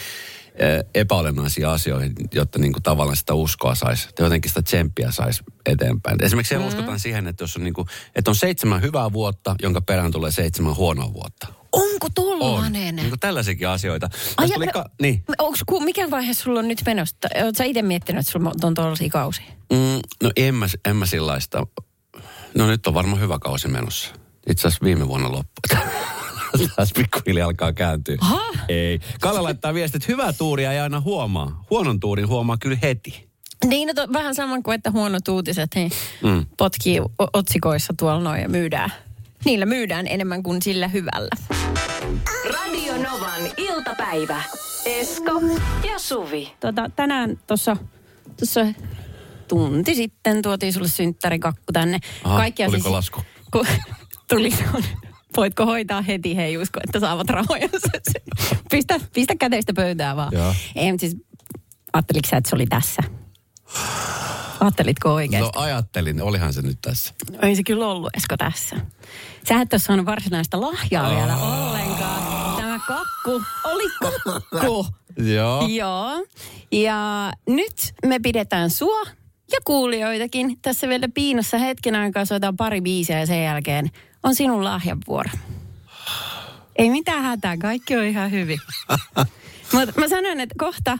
epäolennaisiin 0.94 1.68
asioihin, 1.68 2.12
jotta 2.34 2.58
niin 2.58 2.72
kuin 2.72 2.82
tavallaan 2.82 3.16
sitä 3.16 3.34
uskoa 3.34 3.74
saisi, 3.74 4.08
jotenkin 4.18 4.50
sitä 4.50 4.62
tsemppiä 4.62 5.10
saisi 5.10 5.42
eteenpäin. 5.66 6.24
Esimerkiksi 6.24 6.54
mm-hmm. 6.54 6.68
uskotaan 6.68 7.00
siihen, 7.00 7.26
että, 7.26 7.44
jos 7.44 7.56
on, 7.56 7.64
niin 7.64 7.74
kuin, 7.74 7.88
että 8.14 8.30
on 8.30 8.34
seitsemän 8.36 8.82
hyvää 8.82 9.12
vuotta, 9.12 9.56
jonka 9.62 9.80
perään 9.80 10.12
tulee 10.12 10.30
seitsemän 10.30 10.76
huonoa 10.76 11.12
vuotta. 11.12 11.46
Onko 11.72 12.08
tollanen? 12.14 12.88
On. 12.88 12.96
Niin 12.96 13.08
kuin 13.08 13.20
tällaisiakin 13.20 13.68
asioita. 13.68 14.08
Ai, 14.36 14.48
ja, 14.48 14.72
ka- 14.72 14.90
niin. 15.02 15.24
onks, 15.38 15.62
ku, 15.66 15.80
mikä 15.80 16.10
vaihe 16.10 16.34
sulla 16.34 16.60
on 16.60 16.68
nyt 16.68 16.82
menossa? 16.86 17.16
Oletko 17.34 17.58
sä 17.58 17.64
itse 17.64 17.82
miettinyt, 17.82 18.20
että 18.20 18.32
sulla 18.32 18.52
on 18.62 18.74
tollaisia 18.74 19.08
kausia? 19.08 19.46
Mm, 19.72 20.00
no 20.22 20.30
en 20.36 20.54
mä, 20.54 20.66
en 20.88 20.96
mä 20.96 21.06
sillaista. 21.06 21.66
No 22.54 22.66
nyt 22.66 22.86
on 22.86 22.94
varmaan 22.94 23.20
hyvä 23.20 23.38
kausi 23.38 23.68
menossa. 23.68 24.10
Itse 24.48 24.68
asiassa 24.68 24.84
viime 24.84 25.08
vuonna 25.08 25.32
loppu. 25.32 25.60
Taas 26.76 26.92
pikkuhiljaa 26.92 27.48
alkaa 27.48 27.72
kääntyä. 27.72 28.16
Aha. 28.20 28.42
Ei. 28.68 29.00
Kalle 29.20 29.40
laittaa 29.40 29.74
viestit, 29.74 30.02
että 30.02 30.12
hyvää 30.12 30.32
tuuria 30.32 30.72
ei 30.72 30.78
aina 30.78 31.00
huomaa. 31.00 31.64
Huonon 31.70 32.00
tuurin 32.00 32.28
huomaa 32.28 32.56
kyllä 32.60 32.78
heti. 32.82 33.28
Niin, 33.64 33.86
no 33.88 33.94
to, 33.94 34.12
vähän 34.12 34.34
saman 34.34 34.62
kuin, 34.62 34.74
että 34.74 34.90
huonot 34.90 35.28
uutiset 35.28 35.70
niin 35.74 35.90
mm. 36.22 36.46
potkii 36.56 37.00
otsikoissa 37.32 37.94
tuolla 37.98 38.20
noin 38.20 38.42
ja 38.42 38.48
myydään. 38.48 38.92
Niillä 39.44 39.66
myydään 39.66 40.06
enemmän 40.06 40.42
kuin 40.42 40.62
sillä 40.62 40.88
hyvällä. 40.88 41.30
Radio 42.52 42.92
Novan 42.92 43.40
iltapäivä. 43.56 44.42
Esko 44.84 45.40
ja 45.86 45.98
Suvi. 45.98 46.52
Tota, 46.60 46.90
tänään 46.96 47.38
tuossa 47.46 47.76
tunti 49.48 49.94
sitten 49.94 50.42
tuotiin 50.42 50.72
sulle 50.72 50.88
synttärikakku 50.88 51.72
tänne. 51.72 51.98
Aha, 52.24 52.36
Kaikkia 52.36 52.66
tuliko 52.66 52.82
siis, 52.82 52.92
lasku? 52.92 53.22
Ku, 53.50 53.66
tuli 54.28 54.50
voitko 55.36 55.66
hoitaa 55.66 56.02
heti, 56.02 56.36
hei 56.36 56.58
usko, 56.58 56.80
että 56.86 57.00
saavat 57.00 57.30
rahoja. 57.30 57.68
pistä, 58.70 59.00
pistä 59.14 59.34
käteistä 59.36 59.72
pöytää 59.72 60.16
vaan. 60.16 60.32
Joo. 60.32 60.54
Ei, 60.74 60.98
siis 60.98 61.16
ajatteliko 61.92 62.28
sä, 62.28 62.36
että 62.36 62.50
se 62.50 62.56
oli 62.56 62.66
tässä? 62.66 63.02
Ajattelitko 64.60 65.14
oikeasti? 65.14 65.50
No 65.56 65.62
ajattelin, 65.62 66.22
olihan 66.22 66.52
se 66.52 66.62
nyt 66.62 66.78
tässä. 66.82 67.14
Ei 67.42 67.56
se 67.56 67.62
kyllä 67.62 67.86
ollut, 67.86 68.10
Esko, 68.16 68.36
tässä. 68.36 68.76
Sä 69.48 69.60
et 69.60 69.72
ole 69.72 69.80
saanut 69.80 70.06
varsinaista 70.06 70.60
lahjaa 70.60 71.08
oh. 71.08 71.16
vielä 71.16 71.36
ollenkaan. 71.36 72.56
Tämä 72.56 72.78
kakku 72.86 73.42
oli 73.64 73.84
kakku. 74.00 74.86
Joo. 75.34 75.66
Joo. 75.68 76.26
Ja 76.72 77.32
nyt 77.48 77.94
me 78.06 78.18
pidetään 78.18 78.70
sua 78.70 79.02
ja 79.52 79.58
kuulijoitakin 79.64 80.58
tässä 80.62 80.88
vielä 80.88 81.08
piinossa 81.14 81.58
hetken 81.58 81.94
aikaa, 81.94 82.24
soitaan 82.24 82.56
pari 82.56 82.80
biisiä 82.80 83.20
ja 83.20 83.26
sen 83.26 83.44
jälkeen 83.44 83.90
on 84.24 84.34
sinun 84.34 84.64
lahjavuoro. 84.64 85.30
Ei 86.76 86.90
mitään 86.90 87.22
hätää, 87.22 87.56
kaikki 87.56 87.96
on 87.96 88.04
ihan 88.04 88.30
hyvin. 88.30 88.58
Mutta 89.72 90.00
mä 90.00 90.08
sanoin, 90.08 90.40
että 90.40 90.54
kohta 90.58 90.98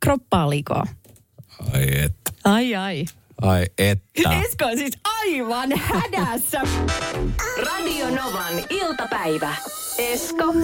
kroppaa 0.00 0.50
likoa. 0.50 0.84
Ai 1.74 2.00
et. 2.04 2.14
Ai 2.44 2.74
ai. 2.74 3.04
Ai 3.42 3.66
että. 3.78 4.30
Esko 4.44 4.64
on 4.64 4.78
siis 4.78 4.98
aivan 5.20 5.70
hädässä. 5.76 6.60
Radio 7.62 8.10
Novan 8.10 8.54
iltapäivä. 8.70 9.54
Esko 9.98 10.54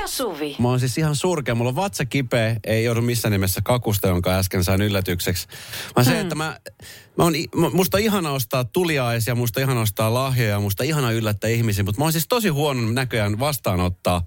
ja 0.00 0.06
Suvi. 0.06 0.56
Mä 0.58 0.68
oon 0.68 0.80
siis 0.80 0.98
ihan 0.98 1.16
surkea. 1.16 1.54
Mulla 1.54 1.68
on 1.68 1.76
vatsa 1.76 2.04
kipeä. 2.04 2.56
Ei 2.64 2.84
joudu 2.84 3.02
missään 3.02 3.32
nimessä 3.32 3.60
kakusta, 3.64 4.08
jonka 4.08 4.30
äsken 4.38 4.64
sain 4.64 4.82
yllätykseksi. 4.82 5.48
Vaan 5.96 6.04
se, 6.04 6.20
että 6.20 6.34
mä, 6.34 6.60
mä 7.18 7.24
on, 7.24 7.32
musta 7.72 7.96
on 7.96 8.02
ihana 8.02 8.30
ostaa 8.30 8.64
tuliaisia, 8.64 9.34
musta 9.34 9.60
on 9.60 9.62
ihana 9.64 9.80
ostaa 9.80 10.14
lahjoja, 10.14 10.60
musta 10.60 10.82
on 10.82 10.86
ihana 10.88 11.10
yllättää 11.12 11.50
ihmisiä. 11.50 11.84
Mutta 11.84 11.98
mä 11.98 12.04
oon 12.04 12.12
siis 12.12 12.28
tosi 12.28 12.48
huono 12.48 12.92
näköjään 12.92 13.38
vastaanottaa 13.38 14.22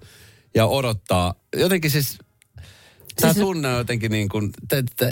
ja 0.54 0.66
odottaa. 0.66 1.34
Jotenkin 1.56 1.90
siis 1.90 2.18
Tämä 3.20 3.32
Siis- 3.32 3.44
tunne 3.44 3.68
on 3.68 3.78
jotenkin 3.78 4.10
niin 4.12 4.28
kuin, 4.28 4.52
t- 4.52 4.96
t- 4.96 5.02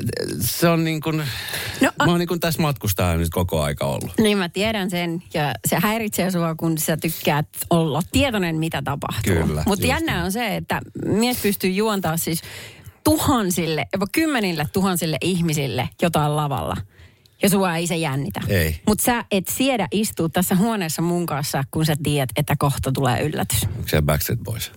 se 0.41 0.69
on 0.69 0.85
niin 0.85 1.01
kuin, 1.01 1.23
No, 1.81 1.91
a- 1.99 2.05
mä 2.07 2.11
oon 2.11 2.21
niin 2.21 2.41
tässä 2.41 2.63
matkustajana 2.63 3.17
nyt 3.17 3.31
koko 3.31 3.63
aika 3.63 3.85
ollut. 3.87 4.13
Niin 4.19 4.39
mä 4.39 4.49
tiedän 4.49 4.91
sen 4.91 5.23
ja 5.35 5.55
se 5.69 5.77
häiritsee 5.81 6.31
sua, 6.31 6.55
kun 6.55 6.79
sä 6.79 6.97
tykkäät 6.97 7.47
olla 7.71 8.03
tietoinen, 8.13 8.57
mitä 8.57 8.83
tapahtuu. 8.83 9.35
Kyllä, 9.35 9.63
Mutta 9.67 9.87
jännä 9.87 10.15
niin. 10.15 10.25
on 10.25 10.33
se, 10.33 10.57
että 10.57 10.81
mies 11.05 11.37
pystyy 11.43 11.71
juontaa 11.71 12.17
siis 12.17 12.43
tuhansille, 13.05 13.87
jopa 13.93 14.07
kymmenille 14.13 14.67
tuhansille 14.73 15.17
ihmisille 15.21 15.89
jotain 16.03 16.37
lavalla. 16.37 16.77
Ja 17.43 17.49
sua 17.49 17.77
ei 17.77 17.87
se 17.87 17.97
jännitä. 17.97 18.41
Ei. 18.49 18.81
Mutta 18.87 19.05
sä 19.05 19.25
et 19.31 19.49
siedä 19.49 19.89
istua 19.93 20.29
tässä 20.29 20.55
huoneessa 20.55 21.03
mun 21.03 21.27
kanssa, 21.27 21.65
kun 21.71 21.87
sä 21.87 21.97
tiedät, 22.03 22.31
että 22.37 22.55
kohta 22.59 22.93
tulee 22.93 23.23
yllätys. 23.23 23.63
Onko 23.65 23.89
siellä 23.89 24.07
Backstreet 24.07 24.41
Boys? 24.41 24.73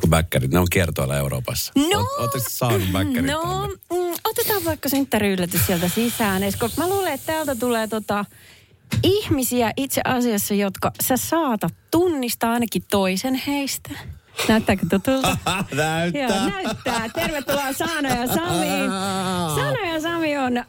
Kun 0.00 0.10
bäkkärit, 0.10 0.50
ne 0.50 0.58
on 0.58 0.66
kiertoilla 0.70 1.16
Euroopassa. 1.16 1.72
No, 1.92 2.06
Ootteko 2.18 2.44
saanut 2.50 2.88
bäkkärit 2.92 3.30
No, 3.30 3.42
tänne? 3.42 4.06
mm, 4.08 4.14
otetaan 4.24 4.64
vaikka 4.64 4.88
synttäriyllätys 4.88 5.66
sieltä 5.66 5.88
sisään. 5.88 6.42
Esko, 6.42 6.70
mä 6.76 6.88
luulen, 6.88 7.12
että 7.12 7.26
täältä 7.26 7.54
tulee 7.54 7.86
tota, 7.88 8.24
ihmisiä 9.02 9.72
itse 9.76 10.00
asiassa, 10.04 10.54
jotka 10.54 10.90
sä 11.02 11.16
saatat 11.16 11.74
tunnistaa 11.90 12.52
ainakin 12.52 12.82
toisen 12.90 13.34
heistä. 13.46 13.90
Näyttääkö 14.48 14.86
tutulta? 14.90 15.36
Näyttää. 15.74 16.22
Joo, 16.22 16.48
näyttää. 16.48 17.08
Tervetuloa 17.14 17.72
Saano 17.72 18.08
ja 18.08 18.26
Sami. 18.26 18.66
Saano 19.54 19.92
ja 19.92 20.00
Sami 20.00 20.36
on 20.38 20.56
äh, 20.56 20.64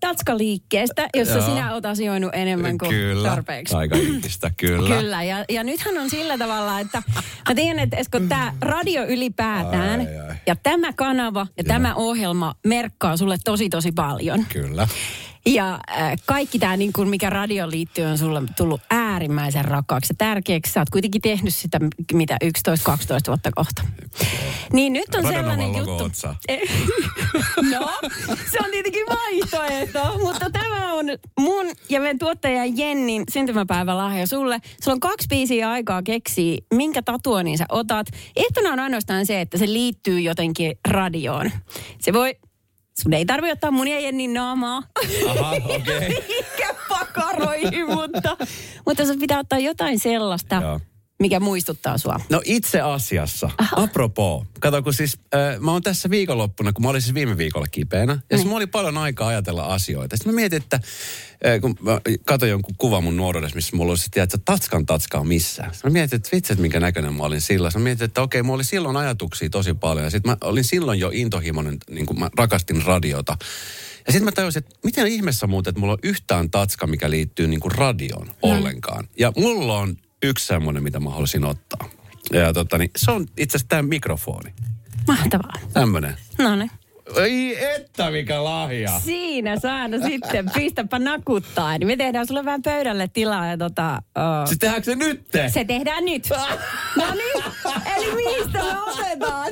Tatska-liikkeestä, 0.00 1.08
jossa 1.14 1.38
Joo. 1.38 1.46
sinä 1.46 1.74
oot 1.74 1.86
asioinut 1.86 2.30
enemmän 2.34 2.78
kuin 2.78 2.90
kyllä. 2.90 3.28
tarpeeksi. 3.28 3.76
Aika 3.76 3.96
intistä, 3.96 4.50
kyllä. 4.56 4.96
Kyllä, 4.96 5.22
ja, 5.22 5.44
ja 5.48 5.64
nythän 5.64 5.98
on 5.98 6.10
sillä 6.10 6.38
tavalla, 6.38 6.80
että 6.80 7.02
mä 7.48 7.54
tiedän, 7.54 7.78
että 7.78 7.96
Esko, 7.96 8.20
tämä 8.20 8.52
radio 8.60 9.04
ylipäätään 9.04 10.00
Ai, 10.00 10.18
ai. 10.18 10.36
ja 10.46 10.56
tämä 10.56 10.92
kanava 10.92 11.46
ja 11.56 11.64
tämä 11.64 11.94
ohjelma 11.94 12.54
merkkaa 12.66 13.16
sulle 13.16 13.36
tosi 13.44 13.68
tosi 13.68 13.92
paljon. 13.92 14.46
Kyllä. 14.52 14.88
Ja 15.46 15.80
äh, 15.90 16.12
kaikki 16.26 16.58
tämä, 16.58 16.76
niin 16.76 16.92
kuin 16.92 17.08
mikä 17.08 17.30
radio 17.30 17.70
liittyy, 17.70 18.04
on 18.04 18.18
sulle 18.18 18.42
tullut 18.56 18.80
äärimmäisen 18.90 19.64
rakkaaksi 19.64 20.12
ja 20.12 20.16
tärkeäksi. 20.18 20.72
Sä 20.72 20.80
oot 20.80 20.90
kuitenkin 20.90 21.22
tehnyt 21.22 21.54
sitä, 21.54 21.78
mitä 22.12 22.36
11-12 22.44 22.48
vuotta 23.26 23.50
kohta. 23.54 23.82
Niin 24.72 24.92
nyt 24.92 25.14
on 25.14 25.22
sellainen 25.22 25.76
juttu. 25.76 26.04
no, 27.72 27.90
se 28.50 28.58
on 28.64 28.70
tietenkin 28.70 29.06
vaihtoehto, 29.06 30.18
mutta 30.18 30.50
tämä 30.50 30.92
on 30.92 31.06
mun 31.38 31.66
ja 31.88 32.00
meidän 32.00 32.18
tuottajan 32.18 32.78
Jennin 32.78 33.24
syntymäpäivälahja 33.30 34.26
sulle. 34.26 34.60
Sulla 34.82 34.94
on 34.94 35.00
kaksi 35.00 35.28
biisiä 35.28 35.70
aikaa 35.70 36.02
keksiä, 36.02 36.58
minkä 36.74 37.02
tatuoinnin 37.02 37.58
sä 37.58 37.64
otat. 37.68 38.06
Ehtona 38.36 38.72
on 38.72 38.80
ainoastaan 38.80 39.26
se, 39.26 39.40
että 39.40 39.58
se 39.58 39.66
liittyy 39.66 40.20
jotenkin 40.20 40.78
radioon. 40.88 41.50
Se 42.00 42.12
voi, 42.12 42.34
sun 43.02 43.12
ei 43.12 43.24
tarvi 43.24 43.50
ottaa 43.50 43.70
mun 43.70 43.88
ja 43.88 44.00
Jennin 44.00 44.34
naamaa. 44.34 44.82
Aha, 45.28 45.50
okei. 45.76 45.78
Okay. 45.78 46.74
Pakaroihin, 46.88 47.86
mutta, 47.86 48.36
mutta 48.86 49.06
sun 49.06 49.18
pitää 49.18 49.38
ottaa 49.38 49.58
jotain 49.58 49.98
sellaista, 49.98 50.54
Joo. 50.54 50.80
Mikä 51.24 51.40
muistuttaa 51.40 51.98
sua. 51.98 52.20
No 52.30 52.42
itse 52.44 52.80
asiassa, 52.80 53.50
apropos, 53.76 54.42
kato 54.60 54.82
kun 54.82 54.94
siis 54.94 55.18
äh, 55.34 55.60
mä 55.60 55.72
oon 55.72 55.82
tässä 55.82 56.10
viikonloppuna, 56.10 56.72
kun 56.72 56.82
mä 56.82 56.88
olin 56.90 57.02
siis 57.02 57.14
viime 57.14 57.38
viikolla 57.38 57.66
kipeänä, 57.70 58.12
ja 58.12 58.16
Niin. 58.16 58.38
siis 58.38 58.44
mulla 58.44 58.56
oli 58.56 58.66
paljon 58.66 58.98
aikaa 58.98 59.28
ajatella 59.28 59.64
asioita. 59.66 60.16
Sitten 60.16 60.34
mä 60.34 60.36
mietin, 60.36 60.62
että 60.62 60.76
äh, 61.46 61.60
kun 61.60 61.76
mä 61.80 62.00
katsoin 62.24 62.50
jonkun 62.50 62.74
kuvan 62.78 63.04
mun 63.04 63.16
nuoruudessa, 63.16 63.54
missä 63.54 63.76
mulla 63.76 63.92
oli 63.92 63.98
sitten, 63.98 64.22
että 64.22 64.38
tatskan 64.44 64.86
tatskaa 64.86 65.24
missään. 65.24 65.74
Sitten 65.74 65.90
mä 65.90 65.92
mietin, 65.92 66.16
että 66.16 66.28
vitsi, 66.32 66.52
että 66.52 66.62
minkä 66.62 66.80
näköinen 66.80 67.14
mä 67.14 67.22
olin 67.22 67.40
silloin. 67.40 67.72
Sitten 67.72 67.82
mä 67.82 67.84
mietin, 67.84 68.04
että 68.04 68.22
okei, 68.22 68.42
mulla 68.42 68.56
oli 68.56 68.64
silloin 68.64 68.96
ajatuksia 68.96 69.50
tosi 69.50 69.74
paljon, 69.74 70.04
ja 70.04 70.10
sitten 70.10 70.30
mä 70.30 70.36
olin 70.48 70.64
silloin 70.64 71.00
jo 71.00 71.10
intohimoinen, 71.12 71.76
niin 71.90 72.06
kuin 72.06 72.18
mä 72.18 72.30
rakastin 72.38 72.82
radiota. 72.82 73.36
Ja 74.06 74.12
sitten 74.12 74.24
mä 74.24 74.32
tajusin, 74.32 74.62
että 74.64 74.78
miten 74.84 75.06
ihmeessä 75.06 75.46
muuten, 75.46 75.70
että 75.70 75.80
mulla 75.80 75.92
on 75.92 75.98
yhtään 76.02 76.50
tatska, 76.50 76.86
mikä 76.86 77.10
liittyy 77.10 77.46
niin 77.46 77.60
kuin 77.60 77.72
radioon 77.72 78.30
ollenkaan. 78.42 79.08
Ja 79.18 79.32
mulla 79.36 79.78
on 79.78 79.96
yksi 80.24 80.46
semmoinen, 80.46 80.82
mitä 80.82 81.00
mä 81.00 81.10
haluaisin 81.10 81.44
ottaa. 81.44 81.88
Ja 82.32 82.52
tota, 82.52 82.78
niin, 82.78 82.90
se 82.96 83.10
on 83.10 83.26
itse 83.36 83.56
asiassa 83.56 83.68
tämä 83.68 83.82
mikrofoni. 83.82 84.54
Mahtavaa. 85.08 85.52
Tämmönen. 85.72 86.16
No 86.38 86.56
niin. 86.56 86.70
Ei 87.22 87.64
että 87.74 88.10
mikä 88.10 88.44
lahja. 88.44 89.00
Siinä 89.04 89.58
saada 89.60 90.00
sitten, 90.00 90.50
pistäpä 90.54 90.98
nakuttaa. 90.98 91.78
Niin 91.78 91.86
me 91.86 91.96
tehdään 91.96 92.26
sulle 92.26 92.44
vähän 92.44 92.62
pöydälle 92.62 93.08
tilaa 93.12 93.46
ja 93.46 93.58
tota... 93.58 94.02
Uh, 94.18 94.46
Siis 94.48 94.58
tehdäänkö 94.58 94.84
se 94.84 94.94
nyt? 94.94 95.26
se 95.52 95.64
tehdään 95.64 96.04
nyt. 96.04 96.28
No 96.96 97.04
niin, 97.14 97.44
eli 97.96 98.14
mistä 98.14 98.58
me 98.58 98.82
otetaan? 98.92 99.48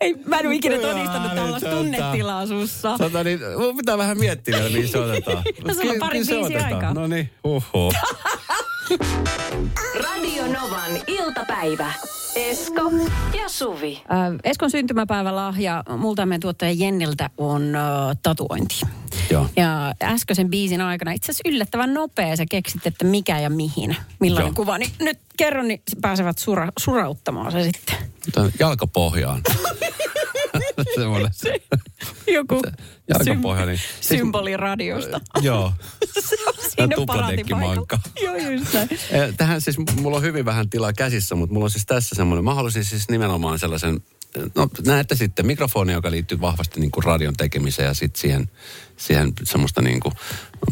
Ei, 0.00 0.14
mä 0.26 0.38
en 0.38 0.46
ole 0.46 0.54
ikinä 0.54 0.78
todistanut 0.78 1.34
tällaista 1.34 1.68
ottaa. 1.68 1.82
tunnetilaa 1.82 2.46
sussa. 2.46 2.98
Tota, 2.98 3.24
niin, 3.24 3.40
mun 3.58 3.76
pitää 3.76 3.98
vähän 3.98 4.18
miettiä 4.18 4.56
vielä, 4.56 4.70
mihin 4.70 4.88
se 4.88 4.98
otetaan. 4.98 5.42
No, 5.66 5.74
sulla 5.74 5.92
on 5.92 5.98
pari 5.98 6.20
otetaan. 6.20 6.74
aikaa. 6.74 6.94
No 6.94 7.06
niin, 7.06 7.30
uhu. 7.44 7.92
Radio 9.94 10.46
Novan 10.46 10.90
iltapäivä. 11.06 11.92
Esko 12.34 12.90
ja 13.42 13.48
Suvi. 13.48 14.02
Äh, 14.12 14.38
Eskon 14.44 14.70
syntymäpäivälahja 14.70 15.84
multa 15.96 16.22
ja 16.22 16.26
meidän 16.26 16.40
tuottaja 16.40 16.72
Jenniltä 16.72 17.30
on 17.38 17.74
äh, 17.74 17.82
tatuointi. 18.22 18.80
Joo. 19.30 19.46
Ja 19.56 19.94
äskeisen 20.02 20.50
biisin 20.50 20.80
aikana 20.80 21.12
itse 21.12 21.32
asiassa 21.32 21.48
yllättävän 21.48 21.94
nopea 21.94 22.36
sä 22.36 22.44
keksit, 22.50 22.86
että 22.86 23.04
mikä 23.04 23.38
ja 23.38 23.50
mihin, 23.50 23.96
millainen 24.20 24.48
Joo. 24.48 24.54
kuva. 24.54 24.78
Niin 24.78 24.90
nyt 25.00 25.18
kerron, 25.36 25.68
niin 25.68 25.82
pääsevät 26.00 26.38
sura, 26.38 26.68
surauttamaan 26.78 27.52
se 27.52 27.62
sitten. 27.62 27.96
Jalkapohjaan. 28.58 29.42
Semmoinen. 30.94 31.30
Joku 32.34 32.62
Jalkapohja, 33.08 33.66
niin. 33.66 33.80
symboli 34.00 34.56
radiosta. 34.56 35.20
Joo. 35.42 35.72
se 36.20 36.36
on 36.46 36.54
siinä 36.68 36.96
paraatipaikalla. 37.06 38.02
Joo, 38.22 38.36
just 38.36 38.74
näin. 38.74 38.88
Eh, 39.10 39.34
Tähän 39.36 39.60
siis, 39.60 39.78
mulla 40.00 40.16
on 40.16 40.22
hyvin 40.22 40.44
vähän 40.44 40.70
tilaa 40.70 40.92
käsissä, 40.92 41.34
mutta 41.34 41.52
mulla 41.52 41.64
on 41.64 41.70
siis 41.70 41.86
tässä 41.86 42.14
semmoinen, 42.14 42.44
mä 42.44 42.54
haluaisin 42.54 42.84
siis 42.84 43.08
nimenomaan 43.08 43.58
sellaisen, 43.58 44.00
no 44.54 44.68
näette 44.86 45.14
sitten 45.14 45.46
mikrofoni, 45.46 45.92
joka 45.92 46.10
liittyy 46.10 46.40
vahvasti 46.40 46.80
niin 46.80 46.90
kuin 46.90 47.04
radion 47.04 47.34
tekemiseen 47.36 47.86
ja 47.86 47.94
sitten 47.94 48.20
siihen, 48.20 48.50
siihen 48.96 49.32
semmoista 49.42 49.82
niin 49.82 50.00
kuin, 50.00 50.14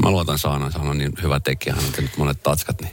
mä 0.02 0.10
luotan 0.10 0.38
Saanan, 0.38 0.72
Saana 0.72 0.90
on 0.90 0.98
niin 0.98 1.12
hyvä 1.22 1.40
tekijä, 1.40 1.74
hän 1.74 1.84
on 1.84 1.92
tehnyt 1.92 2.16
monet 2.16 2.42
tatskat, 2.42 2.80
niin 2.80 2.92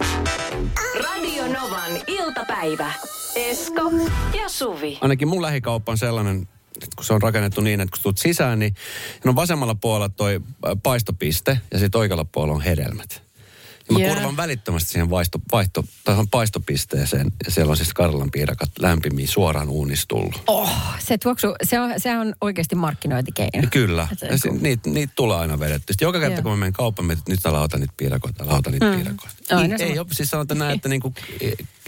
Radio 1.03 1.47
Novan 1.47 1.91
iltapäivä. 2.07 2.93
Esko 3.35 3.91
ja 4.41 4.49
Suvi. 4.49 4.97
ainakin 5.01 5.27
mun 5.27 5.41
lähikauppa 5.41 5.91
on 5.91 5.97
sellainen, 5.97 6.47
että 6.83 6.95
kun 6.95 7.05
se 7.05 7.13
on 7.13 7.21
rakennettu 7.21 7.61
niin, 7.61 7.81
että 7.81 7.91
kun 7.91 8.03
tulet 8.03 8.17
sisään, 8.17 8.59
niin 8.59 8.75
on 9.25 9.35
vasemmalla 9.35 9.75
puolella 9.75 10.09
toi 10.09 10.35
äh, 10.35 10.71
paistopiste 10.83 11.59
ja 11.71 11.79
sitten 11.79 11.99
oikealla 11.99 12.25
puolella 12.25 12.55
on 12.55 12.61
hedelmät. 12.61 13.27
Ja 13.89 13.93
mä 13.93 13.99
Joo. 13.99 14.13
kurvan 14.13 14.37
välittömästi 14.37 14.89
siihen 14.89 15.09
vaisto, 15.09 15.39
vaihto, 15.51 15.83
tai 16.03 16.15
paistopisteeseen 16.31 17.31
ja 17.45 17.51
siellä 17.51 17.71
on 17.71 17.77
siis 17.77 17.93
Karlan 17.93 18.31
piirakat 18.31 18.69
lämpimiä 18.79 19.27
suoraan 19.27 19.69
uunista 19.69 20.05
tullut. 20.07 20.43
Oh, 20.47 20.71
se 20.99 21.17
tuoksu, 21.17 21.47
se 21.63 21.79
on, 21.79 21.93
se 21.97 22.17
on 22.17 22.35
oikeasti 22.41 22.75
markkinointikeino. 22.75 23.61
Ja 23.61 23.67
Kyllä. 23.67 24.07
Ja 24.29 24.37
si- 24.37 24.49
niitä, 24.51 24.89
niitä 24.89 25.13
tulee 25.15 25.37
aina 25.37 25.59
vedetty. 25.59 25.93
Sitten 25.93 26.05
joka 26.05 26.19
kerta, 26.19 26.35
Joo. 26.35 26.41
kun 26.41 26.51
mä 26.51 26.57
menen 26.57 26.73
kauppaan, 26.73 27.05
mietin, 27.05 27.19
että 27.21 27.31
nyt 27.31 27.45
älä 27.45 27.61
ota 27.61 27.77
niitä 27.77 27.93
piirakoita, 27.97 28.43
älä 28.43 28.53
ota 28.53 28.71
niitä 28.71 28.85
mm. 28.85 28.95
piirakoita. 28.95 29.35
Aina 29.55 29.75
Ei, 29.79 29.91
ei 29.91 29.99
ole, 29.99 30.07
siis 30.11 30.29
sanotaan 30.29 30.57
näin, 30.57 30.75
että 30.75 30.89
niinku 30.89 31.13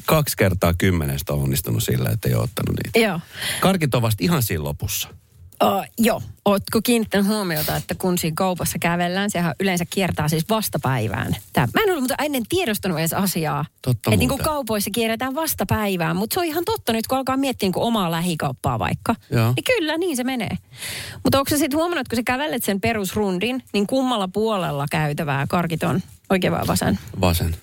kaksi 0.05 0.37
kertaa 0.37 0.73
kymmenestä 0.73 1.33
on 1.33 1.39
onnistunut 1.39 1.83
sillä, 1.83 2.09
että 2.09 2.29
ei 2.29 2.35
ole 2.35 2.43
ottanut 2.43 2.75
niitä. 2.83 2.99
Joo. 2.99 3.19
Karkit 3.61 3.95
on 3.95 4.01
vasta 4.01 4.23
ihan 4.23 4.43
siinä 4.43 4.63
lopussa. 4.63 5.09
Uh, 5.63 5.83
joo. 5.97 6.21
Ootko 6.45 6.81
kiinnittänyt 6.83 7.27
huomiota, 7.27 7.75
että 7.75 7.95
kun 7.95 8.17
siinä 8.17 8.35
kaupassa 8.37 8.79
kävellään, 8.79 9.31
sehän 9.31 9.55
yleensä 9.59 9.85
kiertää 9.89 10.27
siis 10.27 10.49
vastapäivään. 10.49 11.35
Tää, 11.53 11.67
mä 11.73 11.81
en 11.81 11.89
ollut 11.89 12.01
mutta 12.01 12.23
ennen 12.23 12.43
tiedostanut 12.49 12.99
edes 12.99 13.13
asiaa. 13.13 13.65
Totta 13.81 14.09
että 14.09 14.19
niin 14.19 14.29
kuin 14.29 14.43
kaupoissa 14.43 14.89
kierretään 14.93 15.35
vastapäivään, 15.35 16.15
mutta 16.15 16.33
se 16.33 16.39
on 16.39 16.45
ihan 16.45 16.65
totta 16.65 16.93
nyt, 16.93 17.07
kun 17.07 17.17
alkaa 17.17 17.37
miettiä 17.37 17.67
niin 17.67 17.73
kuin 17.73 17.83
omaa 17.83 18.11
lähikauppaa 18.11 18.79
vaikka. 18.79 19.15
Joo. 19.31 19.53
Niin 19.55 19.63
kyllä, 19.63 19.97
niin 19.97 20.17
se 20.17 20.23
menee. 20.23 20.57
Mutta 21.23 21.39
onko 21.39 21.49
sä 21.49 21.57
sitten 21.57 21.77
huomannut, 21.77 22.01
että 22.01 22.09
kun 22.09 22.17
sä 22.17 22.23
kävelet 22.25 22.63
sen 22.63 22.81
perusrundin, 22.81 23.63
niin 23.73 23.87
kummalla 23.87 24.27
puolella 24.27 24.85
käytävää 24.91 25.47
karkit 25.47 25.83
on 25.83 26.01
oikein 26.29 26.53
vai 26.53 26.67
vasen? 26.67 26.99
Vasen. 27.21 27.55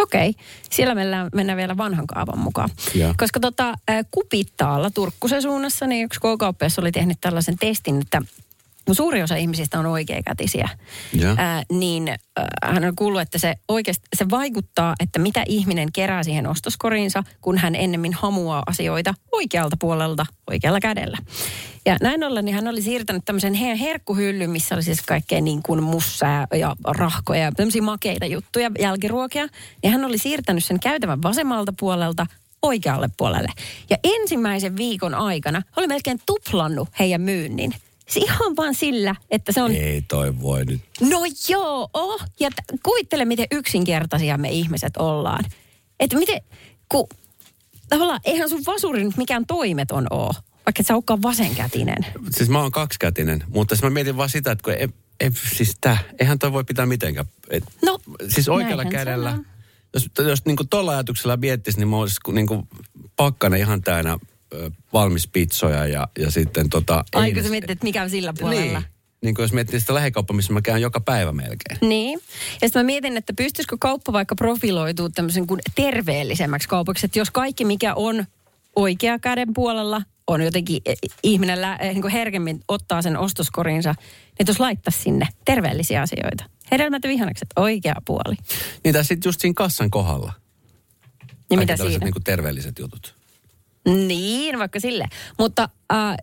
Okei, 0.00 0.34
siellä 0.70 0.94
mennään, 0.94 1.28
mennään 1.34 1.56
vielä 1.56 1.76
vanhan 1.76 2.06
kaavan 2.06 2.38
mukaan. 2.38 2.70
Joo. 2.94 3.14
Koska 3.16 3.40
tota, 3.40 3.74
Kupittaalla 4.10 4.90
Turkkusen 4.90 5.42
suunnassa, 5.42 5.86
niin 5.86 6.04
yksi 6.04 6.20
K-kauppias 6.20 6.78
oli 6.78 6.92
tehnyt 6.92 7.18
tällaisen 7.20 7.56
testin, 7.60 8.00
että 8.00 8.22
kun 8.90 8.94
suuri 8.96 9.22
osa 9.22 9.36
ihmisistä 9.36 9.78
on 9.78 9.86
oikeakätisiä, 9.86 10.68
Ja. 11.12 11.34
ää, 11.38 11.62
niin 11.72 12.08
ää, 12.08 12.16
hän 12.64 12.84
on 12.84 12.96
kuullut, 12.96 13.20
että 13.20 13.38
se 13.38 13.54
oikeasti 13.68 14.08
se 14.16 14.30
vaikuttaa, 14.30 14.94
että 15.00 15.18
mitä 15.18 15.42
ihminen 15.46 15.92
kerää 15.92 16.22
siihen 16.22 16.46
ostoskoriinsa, 16.46 17.24
kun 17.40 17.58
hän 17.58 17.74
ennemmin 17.74 18.12
hamuaa 18.14 18.62
asioita 18.66 19.14
oikealta 19.32 19.76
puolelta 19.80 20.26
oikealla 20.50 20.80
kädellä. 20.80 21.18
Ja 21.86 21.96
näin 22.00 22.24
ollen 22.24 22.44
niin 22.44 22.54
hän 22.54 22.68
oli 22.68 22.82
siirtänyt 22.82 23.24
tämmöisen 23.24 23.54
he- 23.54 23.78
herkkuhyllyn, 23.80 24.50
missä 24.50 24.74
oli 24.74 24.82
siis 24.82 25.02
kaikkea 25.02 25.40
niin 25.40 25.62
kuin 25.62 25.82
mussaa 25.82 26.46
ja 26.54 26.76
rahkoja 26.86 27.40
ja 27.40 27.52
tämmöisiä 27.52 27.82
makeita 27.82 28.26
juttuja, 28.26 28.70
jälkiruokia. 28.80 29.48
Ja 29.82 29.90
hän 29.90 30.04
oli 30.04 30.18
siirtänyt 30.18 30.64
sen 30.64 30.80
käytävän 30.80 31.22
vasemmalta 31.22 31.72
puolelta 31.80 32.26
oikealle 32.62 33.08
puolelle. 33.16 33.48
Ja 33.90 33.96
ensimmäisen 34.04 34.76
viikon 34.76 35.14
aikana 35.14 35.62
oli 35.76 35.86
melkein 35.86 36.20
tuplannut 36.26 36.88
heidän 36.98 37.20
myynnin. 37.20 37.74
Se 38.10 38.20
ihan 38.20 38.56
vaan 38.56 38.74
sillä, 38.74 39.14
että 39.30 39.52
se 39.52 39.62
on... 39.62 39.72
Ei 39.72 40.02
toi 40.02 40.40
voi 40.40 40.64
nyt. 40.64 40.80
No 41.00 41.20
joo, 41.48 41.90
oh. 41.94 42.22
ja 42.40 42.50
t- 42.50 42.80
kuvittele, 42.82 43.24
miten 43.24 43.46
yksinkertaisia 43.50 44.38
me 44.38 44.50
ihmiset 44.50 44.96
ollaan. 44.96 45.44
Että 46.00 46.16
miten, 46.18 46.40
kun 46.88 47.08
tavallaan 47.88 48.20
eihän 48.24 48.48
sun 48.48 48.62
vasuri 48.66 49.04
nyt 49.04 49.16
mikään 49.16 49.46
toimeton 49.46 50.06
oo, 50.10 50.32
vaikka 50.66 50.80
et 50.80 50.86
sä 50.86 50.94
olekaan 50.94 51.22
vasenkätinen. 51.22 52.06
Siis 52.30 52.48
mä 52.48 52.60
oon 52.62 52.70
kaksikätinen, 52.72 53.44
mutta 53.48 53.74
siis 53.74 53.82
mä 53.82 53.90
mietin 53.90 54.16
vaan 54.16 54.28
sitä, 54.28 54.50
että 54.52 54.62
kun 54.64 54.72
ei, 54.72 54.88
ei, 55.20 55.30
siis 55.56 55.76
tää, 55.80 55.98
eihän 56.18 56.38
toi 56.38 56.52
voi 56.52 56.64
pitää 56.64 56.86
mitenkään. 56.86 57.26
Et, 57.50 57.64
No, 57.84 57.98
siis 58.28 58.48
oikealla 58.48 58.84
kädellä, 58.84 59.30
on. 59.30 59.46
jos, 59.94 60.08
jos 60.18 60.44
niin 60.44 60.56
tuolla 60.70 60.90
ajatuksella 60.92 61.36
miettisi, 61.36 61.78
niin 61.78 61.88
mä 61.88 61.96
olisin 61.96 62.34
niin 62.34 62.68
pakkana 63.16 63.56
ihan 63.56 63.82
täynnä 63.82 64.18
valmis 64.92 65.28
pizzoja 65.28 65.86
ja, 65.86 66.08
ja 66.18 66.30
sitten 66.30 66.70
tota... 66.70 67.04
ei 67.12 67.20
Aika 67.20 67.42
sä 67.42 67.48
mietit, 67.48 67.70
että 67.70 67.84
mikä 67.84 68.02
on 68.02 68.10
sillä 68.10 68.32
puolella. 68.40 68.80
Niin, 68.80 68.90
niin 69.22 69.34
kuin 69.34 69.44
jos 69.44 69.52
miettii 69.52 69.80
sitä 69.80 69.94
lähikauppa, 69.94 70.34
missä 70.34 70.52
mä 70.52 70.62
käyn 70.62 70.82
joka 70.82 71.00
päivä 71.00 71.32
melkein. 71.32 71.78
Niin. 71.80 72.20
Ja 72.62 72.68
sitten 72.68 72.82
mä 72.82 72.86
mietin, 72.86 73.16
että 73.16 73.32
pystyisikö 73.32 73.76
kauppa 73.80 74.12
vaikka 74.12 74.34
profiloituu 74.34 75.08
tämmöisen 75.08 75.46
kuin 75.46 75.60
terveellisemmäksi 75.74 76.68
kaupaksi. 76.68 77.06
Että 77.06 77.18
jos 77.18 77.30
kaikki, 77.30 77.64
mikä 77.64 77.94
on 77.94 78.24
oikea 78.76 79.18
käden 79.18 79.54
puolella, 79.54 80.02
on 80.26 80.40
jotenkin 80.40 80.82
eh, 80.86 80.98
ihminen 81.22 81.60
lä- 81.60 81.76
eh, 81.76 81.92
niin 81.92 82.02
kuin 82.02 82.12
herkemmin 82.12 82.60
ottaa 82.68 83.02
sen 83.02 83.18
ostoskorinsa, 83.18 83.94
niin 84.38 84.46
jos 84.46 84.60
laittaisi 84.60 85.02
sinne 85.02 85.28
terveellisiä 85.44 86.02
asioita. 86.02 86.44
Hedelmät 86.72 87.04
ja 87.04 87.08
vihannekset, 87.08 87.48
oikea 87.56 87.94
puoli. 88.04 88.36
Niin 88.84 88.94
tai 88.94 89.04
sitten 89.04 89.28
just 89.28 89.40
siinä 89.40 89.54
kassan 89.56 89.90
kohdalla. 89.90 90.32
Ja 90.32 91.56
Kaikki 91.56 91.56
mitä 91.56 91.76
siinä? 91.76 92.04
Niin 92.04 92.12
kuin 92.12 92.24
terveelliset 92.24 92.78
jutut. 92.78 93.19
Niin, 93.88 94.58
vaikka 94.58 94.80
sille. 94.80 95.08
Mutta 95.38 95.68
äh, 95.92 96.16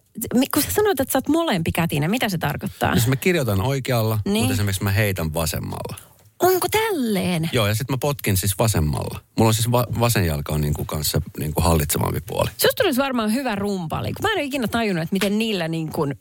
kun 0.53 0.63
sä 0.63 0.71
sanoit, 0.71 0.99
että 0.99 1.11
sä 1.11 1.17
oot 1.17 1.27
molempi 1.27 1.71
kätinen, 1.71 2.11
mitä 2.11 2.29
se 2.29 2.37
tarkoittaa? 2.37 2.93
Jos 2.93 3.07
mä 3.07 3.15
kirjoitan 3.15 3.61
oikealla, 3.61 4.19
Niin. 4.25 4.37
mutta 4.37 4.53
esimerkiksi 4.53 4.83
mä 4.83 4.91
heitän 4.91 5.33
vasemmalla. 5.33 5.97
Onko 6.39 6.67
tälleen? 6.71 7.49
Joo, 7.53 7.67
ja 7.67 7.75
sitten 7.75 7.93
mä 7.93 7.97
potkin 7.97 8.37
siis 8.37 8.59
vasemmalla. 8.59 9.19
Mulla 9.37 9.47
on 9.49 9.53
siis 9.53 9.71
va- 9.71 9.87
vasen 9.99 10.25
jalka 10.25 10.53
on 10.53 10.61
niinku 10.61 10.85
kanssa 10.85 11.21
niinku 11.39 11.61
hallitsevampi 11.61 12.19
puoli. 12.27 12.49
Susta 12.57 12.83
olisi 12.83 13.01
varmaan 13.01 13.33
hyvä 13.33 13.55
rumpali, 13.55 14.13
kun 14.13 14.23
mä 14.23 14.29
en 14.29 14.37
ole 14.37 14.43
ikinä 14.43 14.67
tajunnut, 14.67 15.03
että 15.03 15.13
miten 15.13 15.37
niillä 15.39 15.67
niin 15.67 15.91
kuin 15.91 16.19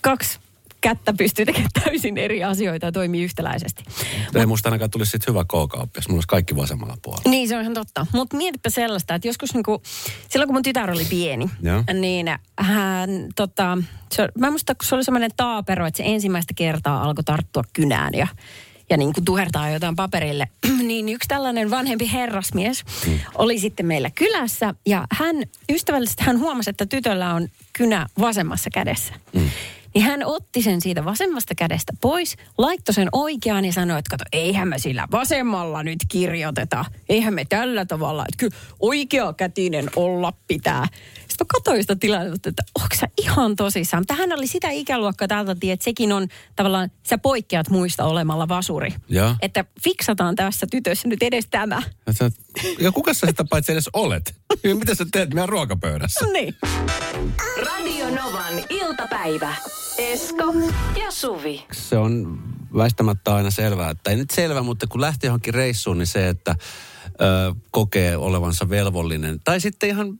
kaksi 0.00 0.38
kättä 0.84 1.12
pystyy 1.12 1.46
tekemään 1.46 1.70
täysin 1.84 2.18
eri 2.18 2.44
asioita 2.44 2.86
ja 2.86 2.92
toimii 2.92 3.24
yhtäläisesti. 3.24 3.84
Ei 4.34 4.46
musta 4.46 4.68
ainakaan 4.68 4.90
tulisi 4.90 5.10
sit 5.10 5.26
hyvä 5.26 5.44
k-kauppa, 5.44 5.90
jos 5.94 6.08
mulla 6.08 6.16
olisi 6.16 6.28
kaikki 6.28 6.56
vasemmalla 6.56 6.96
puolella. 7.02 7.30
Niin, 7.30 7.48
se 7.48 7.56
on 7.56 7.62
ihan 7.62 7.74
totta. 7.74 8.06
Mutta 8.12 8.36
mietipä 8.36 8.70
sellaista, 8.70 9.14
että 9.14 9.28
joskus 9.28 9.54
niinku, 9.54 9.82
silloin 10.28 10.48
kun 10.48 10.54
mun 10.54 10.62
tytär 10.62 10.90
oli 10.90 11.04
pieni, 11.04 11.50
niin 11.92 12.26
hän, 12.58 13.10
tota, 13.36 13.78
se, 14.12 14.28
mä 14.38 14.50
muistan, 14.50 14.76
kun 14.76 14.88
se 14.88 14.94
oli 14.94 15.04
semmoinen 15.04 15.30
taapero, 15.36 15.86
että 15.86 15.96
se 15.96 16.02
ensimmäistä 16.06 16.54
kertaa 16.54 17.02
alkoi 17.02 17.24
tarttua 17.24 17.62
kynään 17.72 18.14
ja, 18.14 18.26
ja 18.90 18.96
niin 18.96 19.12
kuin 19.12 19.24
tuhertaa 19.24 19.70
jotain 19.70 19.96
paperille, 19.96 20.48
niin 20.88 21.08
yksi 21.08 21.28
tällainen 21.28 21.70
vanhempi 21.70 22.12
herrasmies 22.12 22.84
mm. 23.06 23.18
oli 23.34 23.58
sitten 23.58 23.86
meillä 23.86 24.10
kylässä 24.10 24.74
ja 24.86 25.06
hän 25.10 25.36
ystävällisesti 25.72 26.24
hän 26.24 26.38
huomasi, 26.38 26.70
että 26.70 26.86
tytöllä 26.86 27.34
on 27.34 27.48
kynä 27.72 28.06
vasemmassa 28.20 28.70
kädessä. 28.70 29.14
Mm. 29.32 29.50
Niin 29.94 30.04
hän 30.04 30.20
otti 30.24 30.62
sen 30.62 30.80
siitä 30.80 31.04
vasemmasta 31.04 31.54
kädestä 31.54 31.92
pois, 32.00 32.36
laittoi 32.58 32.94
sen 32.94 33.08
oikeaan 33.12 33.64
ja 33.64 33.72
sanoi, 33.72 33.98
että 33.98 34.10
kato, 34.10 34.24
eihän 34.32 34.68
me 34.68 34.78
sillä 34.78 35.08
vasemmalla 35.12 35.82
nyt 35.82 35.98
kirjoiteta. 36.08 36.84
Eihän 37.08 37.34
me 37.34 37.44
tällä 37.44 37.84
tavalla, 37.84 38.22
että 38.28 38.36
kyllä 38.38 38.56
oikea 38.80 39.32
kätinen 39.32 39.90
olla 39.96 40.32
pitää. 40.48 40.86
Sitten 41.18 41.44
mä 41.44 41.48
katsoin 41.54 41.82
sitä 41.82 41.96
tilannetta, 41.96 42.48
että 42.48 42.62
onko 42.74 42.96
sä 43.00 43.06
ihan 43.22 43.56
tosissaan. 43.56 44.00
Mutta 44.00 44.14
hän 44.14 44.32
oli 44.32 44.46
sitä 44.46 44.70
ikäluokkaa 44.70 45.28
täältä, 45.28 45.52
että 45.62 45.84
sekin 45.84 46.12
on 46.12 46.28
tavallaan, 46.56 46.90
sä 47.08 47.18
poikkeat 47.18 47.68
muista 47.70 48.04
olemalla 48.04 48.48
vasuri. 48.48 48.90
Joo. 49.08 49.34
Että 49.42 49.64
fiksataan 49.84 50.34
tässä 50.36 50.66
tytössä 50.70 51.08
nyt 51.08 51.22
edes 51.22 51.46
tämä. 51.50 51.82
Ja 52.06 52.12
sä- 52.12 52.30
Ja 52.78 52.92
kuka 52.92 53.14
sä 53.14 53.26
sitä 53.26 53.44
paitsi 53.50 53.72
edes 53.72 53.90
olet? 53.92 54.34
Mitä 54.78 54.94
sä 54.94 55.06
teet 55.12 55.34
meidän 55.34 55.48
ruokapöydässä? 55.48 56.26
Niin. 56.32 56.54
Radio 57.66 58.10
Novan 58.10 58.54
iltapäivä. 58.70 59.54
Esko 59.98 60.54
ja 61.04 61.10
Suvi. 61.10 61.64
Se 61.72 61.98
on 61.98 62.42
väistämättä 62.76 63.34
aina 63.34 63.50
selvää, 63.50 63.90
että 63.90 64.10
ei 64.10 64.16
nyt 64.16 64.30
selvä, 64.30 64.62
mutta 64.62 64.86
kun 64.86 65.00
lähtee 65.00 65.28
johonkin 65.28 65.54
reissuun, 65.54 65.98
niin 65.98 66.06
se, 66.06 66.28
että 66.28 66.56
ö, 67.06 67.54
kokee 67.70 68.16
olevansa 68.16 68.68
velvollinen, 68.68 69.40
tai 69.44 69.60
sitten 69.60 69.88
ihan 69.88 70.18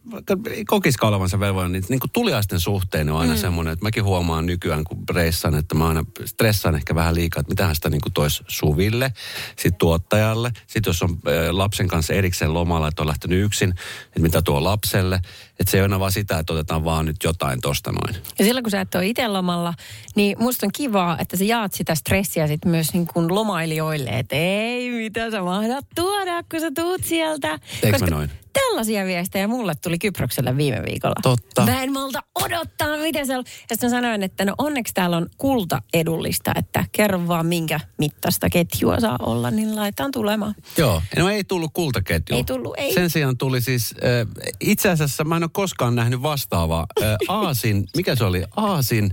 kokisikaan 0.67 1.13
olevansa 1.13 1.41
velvollinen, 1.41 1.73
niin, 1.73 1.85
niin 1.89 2.01
kuin 2.01 2.11
tuliaisten 2.13 2.61
suhteen 2.61 3.11
on 3.11 3.21
aina 3.21 3.35
mm. 3.35 3.39
semmoinen, 3.39 3.73
että 3.73 3.85
mäkin 3.85 4.05
huomaan 4.05 4.47
nykyään, 4.47 4.85
kun 4.85 4.99
reissaan, 5.11 5.55
että 5.55 5.75
mä 5.75 5.89
aina 5.89 6.05
stressaan 6.25 6.75
ehkä 6.75 6.95
vähän 6.95 7.15
liikaa, 7.15 7.41
että 7.41 7.53
mitähän 7.53 7.75
sitä 7.75 7.91
niin 7.91 8.01
kuin 8.01 8.13
tois 8.13 8.43
Suville, 8.49 9.13
sitten 9.49 9.79
tuottajalle, 9.79 10.53
sitten 10.67 10.91
jos 10.91 11.03
on 11.03 11.19
lapsen 11.51 11.89
kanssa 11.89 12.15
erikseen 12.15 12.55
lomalla, 12.55 12.89
että 12.89 13.03
on 13.03 13.09
lähtenyt 13.09 13.45
yksin, 13.45 13.71
että 14.07 14.21
mitä 14.21 14.43
tuo 14.43 14.65
lapselle, 14.65 15.21
että 15.61 15.71
se 15.71 15.77
ei 15.77 15.81
ole 15.81 15.85
aina 15.85 16.01
vaan 16.01 16.13
sitä, 16.13 16.39
että 16.39 16.53
otetaan 16.53 16.85
vaan 16.85 17.07
nyt 17.07 17.17
jotain 17.25 17.61
tosta 17.61 17.93
noin. 17.93 18.23
Ja 18.39 18.45
silloin 18.45 18.65
kun 18.65 18.71
sä 18.71 18.81
et 18.81 18.95
ole 18.95 19.07
itse 19.07 19.29
lomalla, 19.29 19.75
niin 20.17 20.37
musta 20.39 20.67
on 20.67 20.73
kivaa, 20.73 21.19
että 21.19 21.37
sä 21.37 21.45
jaat 21.45 21.73
sitä 21.73 21.95
stressiä 21.95 22.47
sit 22.47 22.65
myös 22.65 22.93
niin 22.93 23.07
kuin 23.07 23.35
lomailijoille. 23.35 24.11
Että 24.11 24.37
ei, 24.37 24.91
mitä 24.91 25.31
sä 25.31 25.43
mahdat 25.43 25.87
tuoda, 25.95 26.43
kun 26.51 26.61
sä 26.61 26.71
tuut 26.75 27.05
sieltä. 27.05 27.59
Eikö 27.83 27.99
mä 27.99 28.07
noin? 28.07 28.31
Tällaisia 28.53 29.05
viestejä 29.05 29.49
mulle 29.49 29.75
tuli 29.75 29.99
Kyprokselle 29.99 30.57
viime 30.57 30.83
viikolla. 30.87 31.15
Totta. 31.23 31.65
Mä 31.65 31.83
en 31.83 31.93
malta 31.93 32.23
odottaa, 32.35 32.97
miten 32.97 33.27
se 33.27 33.37
on. 33.37 33.45
Ja 33.47 33.77
sitten 33.77 33.91
sanoin, 33.91 34.23
että 34.23 34.45
no 34.45 34.55
onneksi 34.59 34.95
täällä 34.95 35.17
on 35.17 35.27
kulta 35.39 35.83
edullista, 35.95 36.53
että 36.57 36.85
kerro 36.93 37.29
vaan 37.29 37.47
minkä 37.47 37.81
mittaista 37.99 38.51
ketjua 38.51 39.01
saa 39.01 39.17
olla, 39.21 39.51
niin 39.51 39.77
laitetaan 39.77 40.11
tulemaan. 40.11 40.55
Joo, 40.79 41.03
no 41.17 41.29
ei 41.29 41.45
tullut 41.45 41.71
kultaketju. 41.75 42.37
Ei 42.37 42.45
tullut, 42.45 42.75
ei. 42.77 42.95
Sen 42.95 43.11
sijaan 43.11 43.39
tuli 43.39 43.61
siis, 43.61 43.95
äh, 44.05 44.45
itse 44.61 44.91
asiassa 44.91 45.25
mä 45.25 45.37
en 45.37 45.43
ole 45.43 45.51
koskaan 45.53 45.95
nähnyt 45.95 46.23
vastaavaa. 46.23 46.87
Äh, 47.03 47.17
aasin, 47.29 47.85
mikä 47.97 48.17
se 48.17 48.25
oli? 48.25 48.45
Aasin 48.57 49.11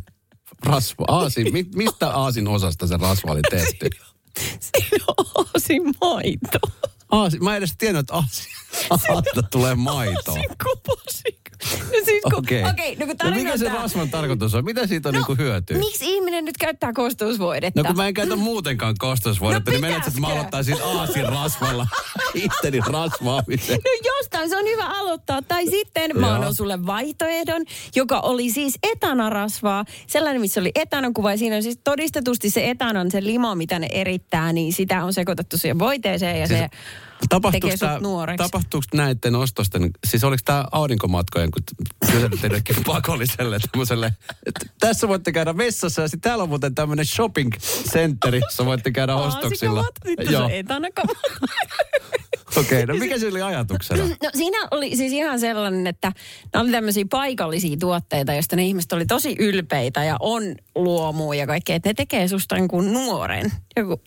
rasva. 0.65 1.05
Aasin, 1.07 1.53
mi, 1.53 1.65
mistä 1.75 2.09
aasin 2.09 2.47
osasta 2.47 2.87
se 2.87 2.97
rasva 2.97 3.31
oli 3.31 3.41
tehty? 3.51 3.89
Siinä 4.39 5.05
on 5.17 5.25
oosin 5.35 5.83
maito. 6.01 6.59
Aasin, 7.11 7.43
mä 7.43 7.51
en 7.51 7.57
edes 7.57 7.73
tiennyt, 7.77 7.99
että 7.99 8.13
aasin, 8.13 8.45
aasilta 8.89 9.43
tulee 9.51 9.75
maitoa. 9.75 10.33
Oosin 10.33 10.57
kuposi. 10.63 11.40
No 11.79 11.97
siis 12.05 12.23
kun, 12.23 12.33
Okei. 12.35 12.63
okei, 12.69 12.95
no 12.95 13.05
kun 13.05 13.15
no 13.23 13.29
mikä 13.29 13.57
se 13.57 13.65
tarkoittaa- 13.65 13.81
rasvan 13.81 14.09
tarkoitus 14.09 14.55
on? 14.55 14.65
Mitä 14.65 14.87
siitä 14.87 15.09
on 15.09 15.13
no, 15.15 15.19
niinku 15.19 15.35
hyötyä? 15.43 15.77
Miksi 15.77 16.05
ihminen 16.15 16.45
nyt 16.45 16.57
käyttää 16.57 16.93
kosteusvoidetta? 16.93 17.79
No 17.83 17.87
kun 17.87 17.95
mä 17.95 18.07
en 18.07 18.13
käytä 18.13 18.35
muutenkaan 18.35 18.95
kostosvoidetta, 18.99 19.71
No 19.71 19.75
niin 19.75 19.81
menet, 19.81 20.07
että 20.07 20.19
mä 20.19 20.27
aloittaisin 20.27 20.77
aasin 20.83 21.29
rasvalla 21.29 21.87
itteni 22.33 22.79
rasvaamisen. 22.87 23.75
No 23.85 23.91
jostain 24.17 24.49
se 24.49 24.57
on 24.57 24.65
hyvä 24.65 24.85
aloittaa. 24.85 25.41
Tai 25.41 25.67
sitten 25.67 26.11
mä 26.19 26.35
annan 26.35 26.55
sulle 26.55 26.85
vaihtoehdon, 26.85 27.61
joka 27.95 28.19
oli 28.19 28.51
siis 28.51 28.79
etanarasvaa. 28.83 29.85
Sellainen, 30.07 30.41
missä 30.41 30.59
oli 30.59 30.71
etanon 30.75 31.13
kuva. 31.13 31.31
Ja 31.31 31.37
siinä 31.37 31.55
on 31.55 31.63
siis 31.63 31.79
todistetusti 31.83 32.49
se 32.49 32.69
etanon, 32.69 33.11
se 33.11 33.23
limo, 33.23 33.55
mitä 33.55 33.79
ne 33.79 33.87
erittää, 33.91 34.53
niin 34.53 34.73
sitä 34.73 35.03
on 35.05 35.13
sekoitettu 35.13 35.57
siihen 35.57 35.79
voiteeseen 35.79 36.39
ja 36.39 36.47
Siis 36.47 36.59
se 36.59 36.69
Tapahtuuko, 37.29 37.75
nuoreksi. 38.01 38.37
tapahtuuko 38.43 38.85
näiden 38.93 39.35
ostosten, 39.35 39.91
siis 40.07 40.23
oliko 40.23 40.41
tämä 40.45 40.65
aurinkomatkojen, 40.71 41.51
kun 41.51 41.63
teillekin 42.41 42.75
pakolliselle 42.85 43.57
tämmöiselle, 43.71 44.13
että 44.45 44.65
tässä 44.79 45.07
voitte 45.07 45.31
käydä 45.31 45.57
vessassa 45.57 46.01
ja 46.01 46.07
sitten 46.07 46.21
täällä 46.21 46.43
on 46.43 46.49
muuten 46.49 46.75
tämmöinen 46.75 47.05
shopping 47.05 47.51
centeri, 47.91 48.39
jossa 48.39 48.65
voitte 48.65 48.91
käydä 48.91 49.15
ostoksilla. 49.15 49.79
Aasikamat, 49.79 50.07
Sitten 50.07 50.33
Joo, 50.33 50.49
se 50.49 50.63
okei, 52.59 52.83
okay, 52.83 52.95
no 52.95 52.99
mikä 52.99 53.19
se 53.19 53.27
oli 53.27 53.41
ajatuksena? 53.41 54.03
No 54.03 54.29
siinä 54.33 54.67
oli 54.71 54.95
siis 54.95 55.13
ihan 55.13 55.39
sellainen, 55.39 55.87
että 55.87 56.11
nämä 56.53 56.63
oli 56.63 56.71
tämmöisiä 56.71 57.05
paikallisia 57.09 57.77
tuotteita, 57.77 58.33
joista 58.33 58.55
ne 58.55 58.65
ihmiset 58.65 58.93
oli 58.93 59.05
tosi 59.05 59.35
ylpeitä 59.39 60.03
ja 60.03 60.17
on 60.19 60.43
luomua 60.75 61.35
ja 61.35 61.47
kaikkea, 61.47 61.75
että 61.75 61.89
ne 61.89 61.93
tekee 61.93 62.27
susta 62.27 62.55
niin 62.55 62.67
kuin 62.67 62.93
nuoren. 62.93 63.51
Joku 63.75 64.01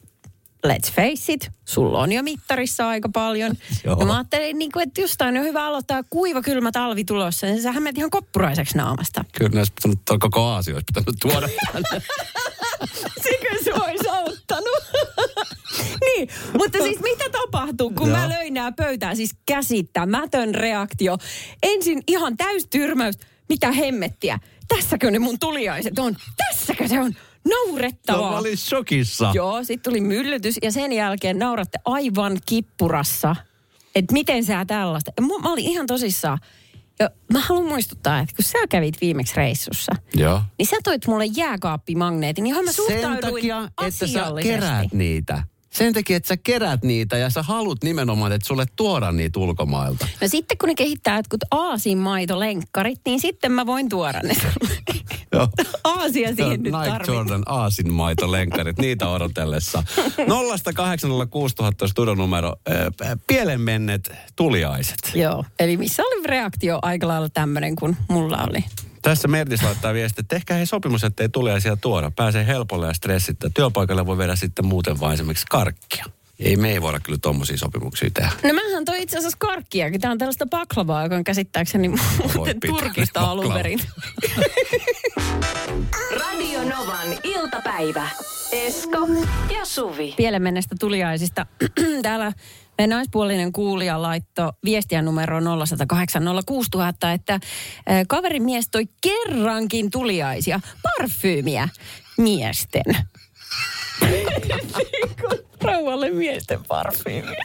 let's 0.66 0.92
face 0.92 1.32
it, 1.32 1.50
sulla 1.64 1.98
on 1.98 2.12
jo 2.12 2.22
mittarissa 2.22 2.88
aika 2.88 3.08
paljon. 3.08 3.52
Joo. 3.84 3.96
ja 4.00 4.06
mä 4.06 4.16
ajattelin, 4.16 4.58
niin 4.58 4.72
kuin, 4.72 4.82
että 4.82 5.00
jostain 5.00 5.36
on 5.38 5.44
hyvä 5.44 5.66
aloittaa 5.66 6.02
kuiva, 6.10 6.42
kylmä 6.42 6.72
talvi 6.72 7.04
tulossa, 7.04 7.46
niin 7.46 7.62
sähän 7.62 7.82
menet 7.82 7.98
ihan 7.98 8.10
koppuraiseksi 8.10 8.76
naamasta. 8.76 9.24
Kyllä 9.38 9.50
näissä 9.54 9.74
pitänyt, 9.74 9.98
toi 10.04 10.18
koko 10.18 10.42
Aasia 10.42 10.74
olisi 10.74 10.86
pitänyt 10.94 11.16
tuoda. 11.20 11.48
Sikö 13.24 13.64
se 13.64 13.72
olisi 13.72 14.08
auttanut? 14.08 14.82
niin, 16.06 16.28
mutta 16.58 16.78
siis 16.78 17.00
mitä 17.00 17.24
tapahtuu, 17.32 17.90
kun 17.90 18.08
Joo. 18.08 18.18
mä 18.18 18.28
löin 18.28 18.54
nämä 18.54 18.72
pöytään? 18.72 19.16
Siis 19.16 19.30
käsittämätön 19.46 20.54
reaktio. 20.54 21.18
Ensin 21.62 22.02
ihan 22.06 22.36
täystyrmäys. 22.36 23.18
Mitä 23.48 23.72
hemmettiä? 23.72 24.38
Tässäkö 24.68 25.10
ne 25.10 25.18
mun 25.18 25.38
tuliaiset 25.38 25.98
on? 25.98 26.16
Tässäkö 26.36 26.88
se 26.88 27.00
on? 27.00 27.14
Naurettavaa. 27.48 28.22
No, 28.26 28.30
mä 28.32 28.38
olin 28.38 28.56
shokissa. 28.56 29.30
Joo, 29.34 29.64
sitten 29.64 29.92
tuli 29.92 30.00
myllytys 30.00 30.58
ja 30.62 30.72
sen 30.72 30.92
jälkeen 30.92 31.38
nauratte 31.38 31.78
aivan 31.84 32.38
kippurassa. 32.46 33.36
Että 33.94 34.12
miten 34.12 34.44
sä 34.44 34.64
tällaista. 34.64 35.12
Ja 35.16 35.26
mu- 35.26 35.42
mä 35.42 35.52
olin 35.52 35.64
ihan 35.64 35.86
tosissaan. 35.86 36.38
Ja 36.98 37.10
mä 37.32 37.40
haluan 37.40 37.66
muistuttaa, 37.66 38.18
että 38.20 38.36
kun 38.36 38.44
sä 38.44 38.58
kävit 38.70 39.00
viimeksi 39.00 39.36
reissussa, 39.36 39.92
Joo. 40.14 40.42
niin 40.58 40.66
sä 40.66 40.76
toit 40.84 41.06
mulle 41.06 41.24
jääkaappimagneetin, 41.36 42.46
johon 42.46 42.64
mä 42.64 42.72
Sen 42.72 42.84
suhtauduin 42.86 43.34
takia, 43.34 43.68
että 43.86 44.06
sä 44.06 44.24
keräät 44.42 44.92
niitä. 44.92 45.42
Sen 45.74 45.92
takia, 45.92 46.16
että 46.16 46.28
sä 46.28 46.36
keräät 46.36 46.84
niitä 46.84 47.16
ja 47.16 47.30
sä 47.30 47.42
haluat 47.42 47.84
nimenomaan, 47.84 48.32
että 48.32 48.46
sulle 48.46 48.66
tuoda 48.76 49.12
niitä 49.12 49.40
ulkomailta. 49.40 50.08
No 50.20 50.28
sitten 50.28 50.58
kun 50.58 50.68
ne 50.68 50.74
kehittää 50.74 51.16
jotkut 51.16 51.40
aasinmaitolenkkarit, 51.50 53.00
niin 53.06 53.20
sitten 53.20 53.52
mä 53.52 53.66
voin 53.66 53.88
tuoda 53.88 54.20
ne. 54.22 54.36
Joo. 55.32 55.48
Aasia 55.84 56.34
siihen 56.34 56.62
nyt 56.62 56.72
Nike 56.72 56.88
tarvitaan. 56.88 57.16
Jordan 57.16 57.42
Aasin 57.46 57.92
maitolenkkarit, 57.92 58.78
niitä 58.78 59.08
odotellessa. 59.08 59.82
0806000 61.84 61.88
studion 61.88 62.18
numero, 62.18 62.56
äh, 62.70 63.16
pielen 63.26 63.60
menneet 63.60 64.12
tuliaiset. 64.36 64.98
Joo, 65.14 65.44
eli 65.58 65.76
missä 65.76 66.02
oli 66.02 66.26
reaktio 66.26 66.78
aika 66.82 67.08
lailla 67.08 67.28
tämmöinen 67.28 67.76
kuin 67.76 67.96
mulla 68.08 68.46
oli. 68.50 68.64
Tässä 69.04 69.28
Mertis 69.28 69.62
laittaa 69.62 69.94
viesti, 69.94 70.20
että 70.20 70.34
tehkää 70.34 70.56
he 70.56 70.66
sopimus, 70.66 71.04
ettei 71.04 71.28
tuliaisia 71.28 71.76
tuoda. 71.76 72.10
Pääsee 72.10 72.46
helpolle 72.46 72.86
ja 72.86 72.94
stressittä. 72.94 73.50
Työpaikalle 73.54 74.06
voi 74.06 74.18
viedä 74.18 74.36
sitten 74.36 74.66
muuten 74.66 75.00
vain 75.00 75.14
esimerkiksi 75.14 75.46
karkkia. 75.50 76.04
Ei 76.38 76.56
me 76.56 76.72
ei 76.72 76.82
voida 76.82 77.00
kyllä 77.00 77.18
tommosia 77.22 77.56
sopimuksia 77.56 78.10
tehdä. 78.14 78.30
No 78.42 78.52
mähän 78.52 78.84
toi 78.84 79.02
itse 79.02 79.18
asiassa 79.18 79.36
karkkiakin. 79.40 80.00
Tää 80.00 80.10
on 80.10 80.18
tällaista 80.18 80.46
baklavaa, 80.46 81.02
joka 81.02 81.16
on 81.16 81.24
käsittääkseni 81.24 81.88
muuten 82.34 82.60
Turkista 82.66 83.20
alun 83.20 83.52
perin. 83.52 83.80
Radio 86.20 86.64
Novan 86.64 87.08
iltapäivä. 87.22 88.08
Esko 88.52 88.98
ja 89.54 89.64
Suvi. 89.64 90.14
Pielemennestä 90.16 90.76
tuliaisista. 90.80 91.46
Täällä 92.02 92.32
meidän 92.78 92.96
naispuolinen 92.96 93.52
kuulija 93.52 94.02
laittoi 94.02 94.52
viestiä 94.64 95.02
numero 95.02 95.40
0806000, 95.40 95.42
että 97.14 97.34
eh, 97.34 98.06
kaverin 98.08 98.42
mies 98.42 98.68
toi 98.68 98.88
kerrankin 99.00 99.90
tuliaisia 99.90 100.60
parfyymiä 100.82 101.68
miesten. 102.18 102.84
Rauhalle 105.62 106.10
miesten 106.10 106.60
parfyymiä. 106.68 107.42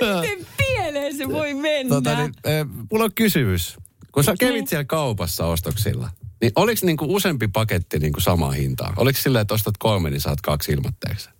Miten 0.00 0.46
pieleen 0.56 1.16
se 1.16 1.28
voi 1.28 1.54
mennä. 1.54 1.94
Tota, 1.94 2.16
niin, 2.16 2.32
äh, 2.46 2.86
mulla 2.90 3.04
on 3.04 3.14
kysymys. 3.14 3.76
Kun 4.12 4.24
sä 4.24 4.34
kävit 4.40 4.68
siellä 4.68 4.84
kaupassa 4.84 5.46
ostoksilla, 5.46 6.10
niin 6.40 6.52
oliko 6.56 6.86
niinku 6.86 7.14
useampi 7.14 7.48
paketti 7.48 7.98
niinku 7.98 8.20
samaa 8.20 8.50
hintaa? 8.50 8.92
Oliko 8.96 9.18
silleen, 9.22 9.42
että 9.42 9.54
ostat 9.54 9.74
kolme, 9.78 10.10
niin 10.10 10.20
saat 10.20 10.40
kaksi 10.40 10.72
ilmoitteeksi? 10.72 11.30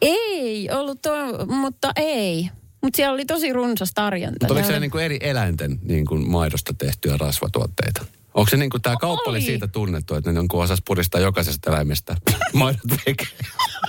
Ei 0.00 0.68
ollut 0.70 1.02
tuo, 1.02 1.46
mutta 1.46 1.92
ei. 1.96 2.50
Mutta 2.82 2.96
siellä 2.96 3.14
oli 3.14 3.24
tosi 3.24 3.52
runsas 3.52 3.90
tarjonta. 3.94 4.36
Mutta 4.40 4.54
oliko 4.54 4.66
siellä 4.66 4.76
oli- 4.76 4.80
niinku 4.80 4.98
eri 4.98 5.18
eläinten 5.20 5.78
niinku 5.82 6.16
maidosta 6.16 6.74
tehtyjä 6.74 7.16
rasvatuotteita? 7.16 8.04
Onko 8.34 8.50
se 8.50 8.56
niinku 8.56 8.78
tämä 8.78 8.96
kauppa 9.00 9.30
oli 9.30 9.38
Oli. 9.38 9.46
siitä 9.46 9.68
tunnettu, 9.68 10.14
että 10.14 10.32
ne 10.32 10.38
jonkun 10.38 10.62
osas 10.62 10.78
puristaa 10.86 11.20
jokaisesta 11.20 11.70
eläimestä 11.70 12.16
maidot 12.52 12.80
veke 13.06 13.26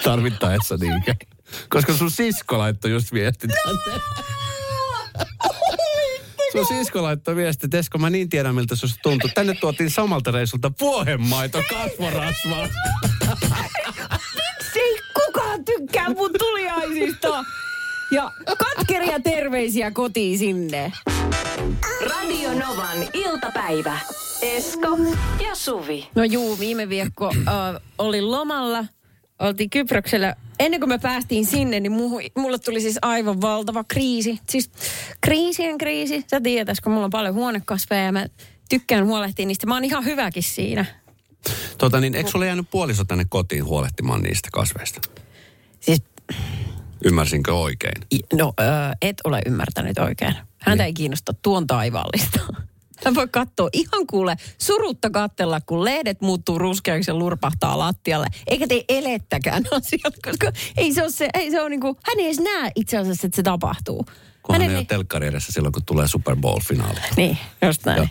tarvittaessa 0.03 0.77
niinkö? 0.77 1.15
Koska 1.69 1.93
sun 1.93 2.11
sisko 2.11 2.57
laittoi 2.57 2.91
just 2.91 3.13
viesti 3.13 3.47
tänne. 3.47 3.99
Sun 6.51 6.65
sisko 6.65 7.03
laittoi 7.03 7.35
viesti, 7.35 7.65
että 7.67 7.77
Esko, 7.77 7.97
mä 7.97 8.09
niin 8.09 8.29
tiedän 8.29 8.55
miltä 8.55 8.75
se 8.75 8.87
tuntuu. 9.03 9.29
Tänne 9.35 9.53
tuotiin 9.53 9.89
samalta 9.89 10.31
reisulta 10.31 10.71
vuohenmaito 10.79 11.61
kasvorasvaa. 11.69 12.67
Tykkää 15.91 16.13
mun 16.13 16.31
tuliaisista. 16.39 17.45
Ja 18.11 18.31
katkeria 18.57 19.19
terveisiä 19.19 19.91
kotiin 19.91 20.37
sinne. 20.37 20.91
Radio 22.09 22.49
Novan 22.53 22.97
iltapäivä. 23.13 23.99
Esko 24.41 24.97
ja 25.43 25.55
Suvi. 25.55 26.07
No 26.15 26.23
juu, 26.23 26.59
viime 26.59 26.89
viikko 26.89 27.31
äh, 27.47 27.81
oli 27.97 28.21
lomalla. 28.21 28.85
Oltiin 29.39 29.69
Kyproksella. 29.69 30.33
Ennen 30.59 30.79
kuin 30.79 30.89
me 30.89 30.97
päästiin 30.97 31.45
sinne, 31.45 31.79
niin 31.79 31.91
muhu, 31.91 32.19
mulle 32.37 32.59
tuli 32.59 32.81
siis 32.81 32.97
aivan 33.01 33.41
valtava 33.41 33.83
kriisi. 33.83 34.39
Siis 34.49 34.71
kriisien 35.21 35.77
kriisi. 35.77 36.25
Sä 36.27 36.41
tiedät, 36.41 36.79
kun 36.83 36.91
mulla 36.91 37.05
on 37.05 37.11
paljon 37.11 37.35
huonekasveja 37.35 38.03
ja 38.03 38.11
mä 38.11 38.25
tykkään 38.69 39.05
huolehtia 39.05 39.45
niistä. 39.45 39.67
Mä 39.67 39.73
oon 39.73 39.85
ihan 39.85 40.05
hyväkin 40.05 40.43
siinä. 40.43 40.85
Tota 41.77 41.99
niin, 41.99 42.15
eikö 42.15 42.29
sulle 42.29 42.45
jäänyt 42.45 42.71
puoliso 42.71 43.05
tänne 43.05 43.25
kotiin 43.29 43.65
huolehtimaan 43.65 44.21
niistä 44.21 44.49
kasveista? 44.51 45.20
Ymmärsinkö 47.05 47.53
oikein? 47.53 48.03
No, 48.33 48.53
et 49.01 49.17
ole 49.23 49.41
ymmärtänyt 49.45 49.97
oikein. 49.97 50.35
Häntä 50.57 50.85
ei 50.85 50.93
kiinnosta 50.93 51.33
tuon 51.41 51.67
taivaallista. 51.67 52.39
Hän 53.05 53.15
voi 53.15 53.27
katsoa 53.27 53.69
ihan 53.73 54.07
kuule 54.07 54.35
surutta 54.57 55.09
kattella, 55.09 55.61
kun 55.61 55.85
lehdet 55.85 56.21
muuttuu 56.21 56.57
ruskeaksi 56.57 57.11
ja 57.11 57.15
lurpahtaa 57.15 57.79
lattialle. 57.79 58.27
Eikä 58.47 58.67
tee 58.67 58.83
elettäkään 58.89 59.63
asiat, 59.77 60.13
koska 60.25 60.51
ei 60.77 60.93
se 60.93 61.01
ole 61.01 61.11
se, 61.11 61.29
ei 61.33 61.51
se 61.51 61.61
ole 61.61 61.69
niinku, 61.69 61.87
hän 61.87 62.19
ei 62.19 62.25
edes 62.25 62.39
näe 62.39 62.71
itse 62.75 62.97
asiassa, 62.97 63.27
että 63.27 63.35
se 63.35 63.43
tapahtuu. 63.43 64.05
Kunhan 64.43 64.61
Hänen 64.61 64.75
ei 64.75 64.77
ole 64.77 64.85
telkkari 64.85 65.27
edessä 65.27 65.51
silloin, 65.51 65.71
kun 65.71 65.85
tulee 65.85 66.07
Super 66.07 66.35
Bowl-finaali. 66.35 66.99
Niin, 67.17 67.37
just 67.65 67.85
näin. 67.85 67.97
Joo. 67.97 68.07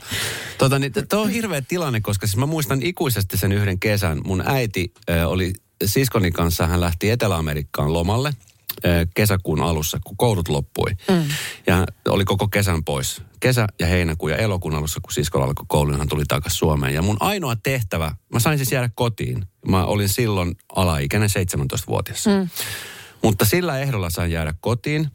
Tota, 0.59 0.79
niin, 0.79 0.92
Tuo 1.11 1.20
on 1.20 1.31
hirveä 1.31 1.62
tilanne, 1.68 2.00
koska 2.00 2.26
siis 2.26 2.37
mä 2.37 2.46
muistan 2.46 2.83
ikuisesti 2.83 3.37
sen 3.37 3.53
yhden 3.53 3.79
kesän. 3.79 4.20
Mun 4.24 4.42
äiti 4.46 4.92
äh, 5.11 5.29
oli 5.29 5.53
siskoni 5.85 6.31
kanssa, 6.31 6.66
hän 6.66 6.81
lähti 6.81 7.11
Etelä-Amerikkaan 7.11 7.92
lomalle 7.92 8.33
kesäkuun 9.15 9.63
alussa, 9.63 9.99
kun 10.05 10.17
koulut 10.17 10.49
loppui. 10.49 10.91
Mm. 11.11 11.25
Ja 11.67 11.87
oli 12.09 12.25
koko 12.25 12.49
kesän 12.49 12.85
pois. 12.85 13.23
Kesä 13.41 13.67
ja 13.81 13.87
heinäkuun 13.87 14.31
ja 14.31 14.37
elokuun 14.37 14.75
alussa, 14.75 15.01
kun 15.01 15.13
siskolla 15.13 15.47
alkoi 15.47 15.65
koulu, 15.69 15.91
niin 15.91 15.99
hän 15.99 16.09
tuli 16.09 16.25
takaisin 16.29 16.59
Suomeen. 16.59 16.95
Ja 16.95 17.03
mun 17.03 17.17
ainoa 17.21 17.57
tehtävä, 17.57 18.15
mä 18.33 18.41
sain 18.41 18.59
siis 18.59 18.73
jäädä 18.73 18.91
kotiin. 18.95 19.45
Mä 19.69 19.85
olin 19.85 20.09
silloin 20.09 20.57
alaikäinen 20.77 21.31
17-vuotias. 21.31 22.27
Mm. 22.27 22.49
Mutta 23.23 23.45
sillä 23.45 23.79
ehdolla 23.79 24.11
sain 24.11 24.33
jäädä 24.33 24.55
kotiin 24.61 25.11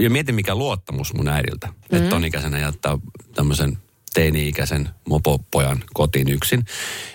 ja 0.00 0.10
mietin 0.10 0.34
mikä 0.34 0.54
luottamus 0.54 1.14
mun 1.14 1.28
äidiltä, 1.28 1.66
mm-hmm. 1.66 1.98
että 1.98 2.10
ton 2.10 2.24
ikäisenä 2.24 2.58
jättää 2.58 2.98
tämmöisen 3.34 3.78
teini-ikäisen 4.14 4.88
mopopojan 5.08 5.84
kotiin 5.94 6.28
yksin. 6.28 6.64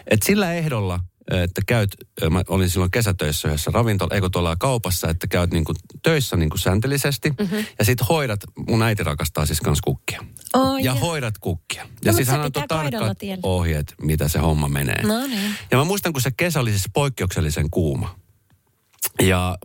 Et 0.08 0.24
sillä 0.24 0.54
ehdolla, 0.54 1.00
että 1.32 1.62
käyt, 1.68 1.96
mä 2.30 2.44
olin 2.48 2.70
silloin 2.70 2.92
kesätöissä 2.92 3.48
yhdessä 3.48 3.72
ravintola, 3.74 4.16
eikö 4.16 4.30
tuolla 4.32 4.56
kaupassa, 4.56 5.10
että 5.10 5.28
käyt 5.28 5.52
niinku 5.52 5.74
töissä 6.04 6.38
niinku 6.38 6.58
säntillisesti 6.58 7.30
mm-hmm. 7.30 7.66
ja 7.80 7.86
sit 7.86 8.00
hoidat, 8.10 8.40
mun 8.68 8.84
äiti 8.84 9.04
rakastaa 9.04 9.46
siis 9.46 9.62
kans 9.62 9.82
kukkia. 9.82 10.26
Oh, 10.54 10.78
ja 10.78 10.84
joo. 10.84 10.96
hoidat 10.96 11.38
kukkia. 11.38 11.84
No, 11.84 11.90
Ja 12.06 12.12
mut 12.12 12.16
siis 12.16 12.28
hän 12.28 12.42
antoi 12.42 12.64
tarkkat 12.68 13.18
tiellä. 13.18 13.42
ohjeet, 13.44 13.96
mitä 14.02 14.28
se 14.28 14.40
homma 14.40 14.68
menee. 14.68 15.04
No 15.04 15.28
niin. 15.28 15.56
Ja 15.72 15.78
mä 15.78 15.84
muistan, 15.84 16.14
kun 16.14 16.22
se 16.22 16.32
kesä 16.38 16.60
oli 16.60 16.70
siis 16.72 16.86
poikkeuksellisen 16.94 17.70
kuuma. 17.70 18.16
Ja 19.22 19.58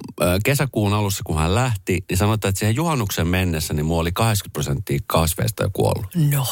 kesäkuun 0.44 0.92
alussa, 0.94 1.22
kun 1.27 1.38
hän 1.38 1.55
lähti, 1.55 2.05
niin 2.11 2.18
sanotaan, 2.18 2.48
että 2.48 2.59
siihen 2.59 2.77
juhannuksen 2.77 3.27
mennessä, 3.29 3.74
niin 3.74 3.87
mulla 3.87 4.00
oli 4.00 4.12
80 4.12 4.53
prosenttia 4.53 4.98
kasveista 5.07 5.62
jo 5.62 5.70
kuollut. 5.72 6.07
No. 6.31 6.46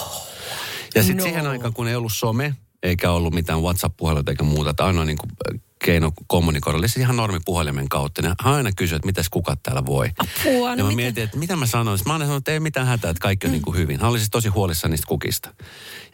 Ja 0.95 1.03
sitten 1.03 1.17
No. 1.17 1.23
siihen 1.23 1.47
aikaan, 1.47 1.73
kun 1.75 1.89
ei 1.89 1.95
ollut 1.95 2.13
some, 2.15 2.55
eikä 2.83 3.11
ollut 3.11 3.35
mitään 3.35 3.63
WhatsApp-puheluita 3.63 4.31
eikä 4.31 4.43
muuta, 4.43 4.71
että 4.71 4.85
ainoa 4.85 5.05
niin 5.05 5.19
kuin, 5.19 5.31
keino 5.85 6.13
kommunikoida 6.27 6.79
oli 6.79 6.89
siis 6.89 6.97
ihan 7.03 7.17
normipuhelimen 7.17 7.89
kautta. 7.89 8.23
Niin 8.23 8.35
hän 8.41 8.55
aina 8.55 8.71
kysyi, 8.77 8.97
että 8.97 9.07
mitäs 9.07 9.29
kukat 9.29 9.63
täällä 9.63 9.87
voi. 9.87 10.11
Apua, 10.19 10.69
no 10.69 10.77
ja 10.77 10.85
mä 10.85 10.89
miten? 10.89 10.97
mietin, 10.97 11.25
että 11.25 11.39
mitä 11.39 11.57
mä 11.57 11.67
sanoin. 11.67 11.99
Mä 12.07 12.13
aina 12.13 12.25
sanoin, 12.25 12.39
että 12.39 12.53
ei 12.53 12.61
mitään 12.61 12.87
hätää, 12.87 13.11
että 13.11 13.21
kaikki 13.21 13.47
on 13.47 13.53
niin 13.53 13.63
kuin 13.63 13.77
hyvin. 13.77 14.01
Hän 14.01 14.11
oli 14.11 14.19
siis 14.19 14.31
tosi 14.31 14.49
huolissaan 14.49 14.91
niistä 14.91 15.07
kukista. 15.09 15.55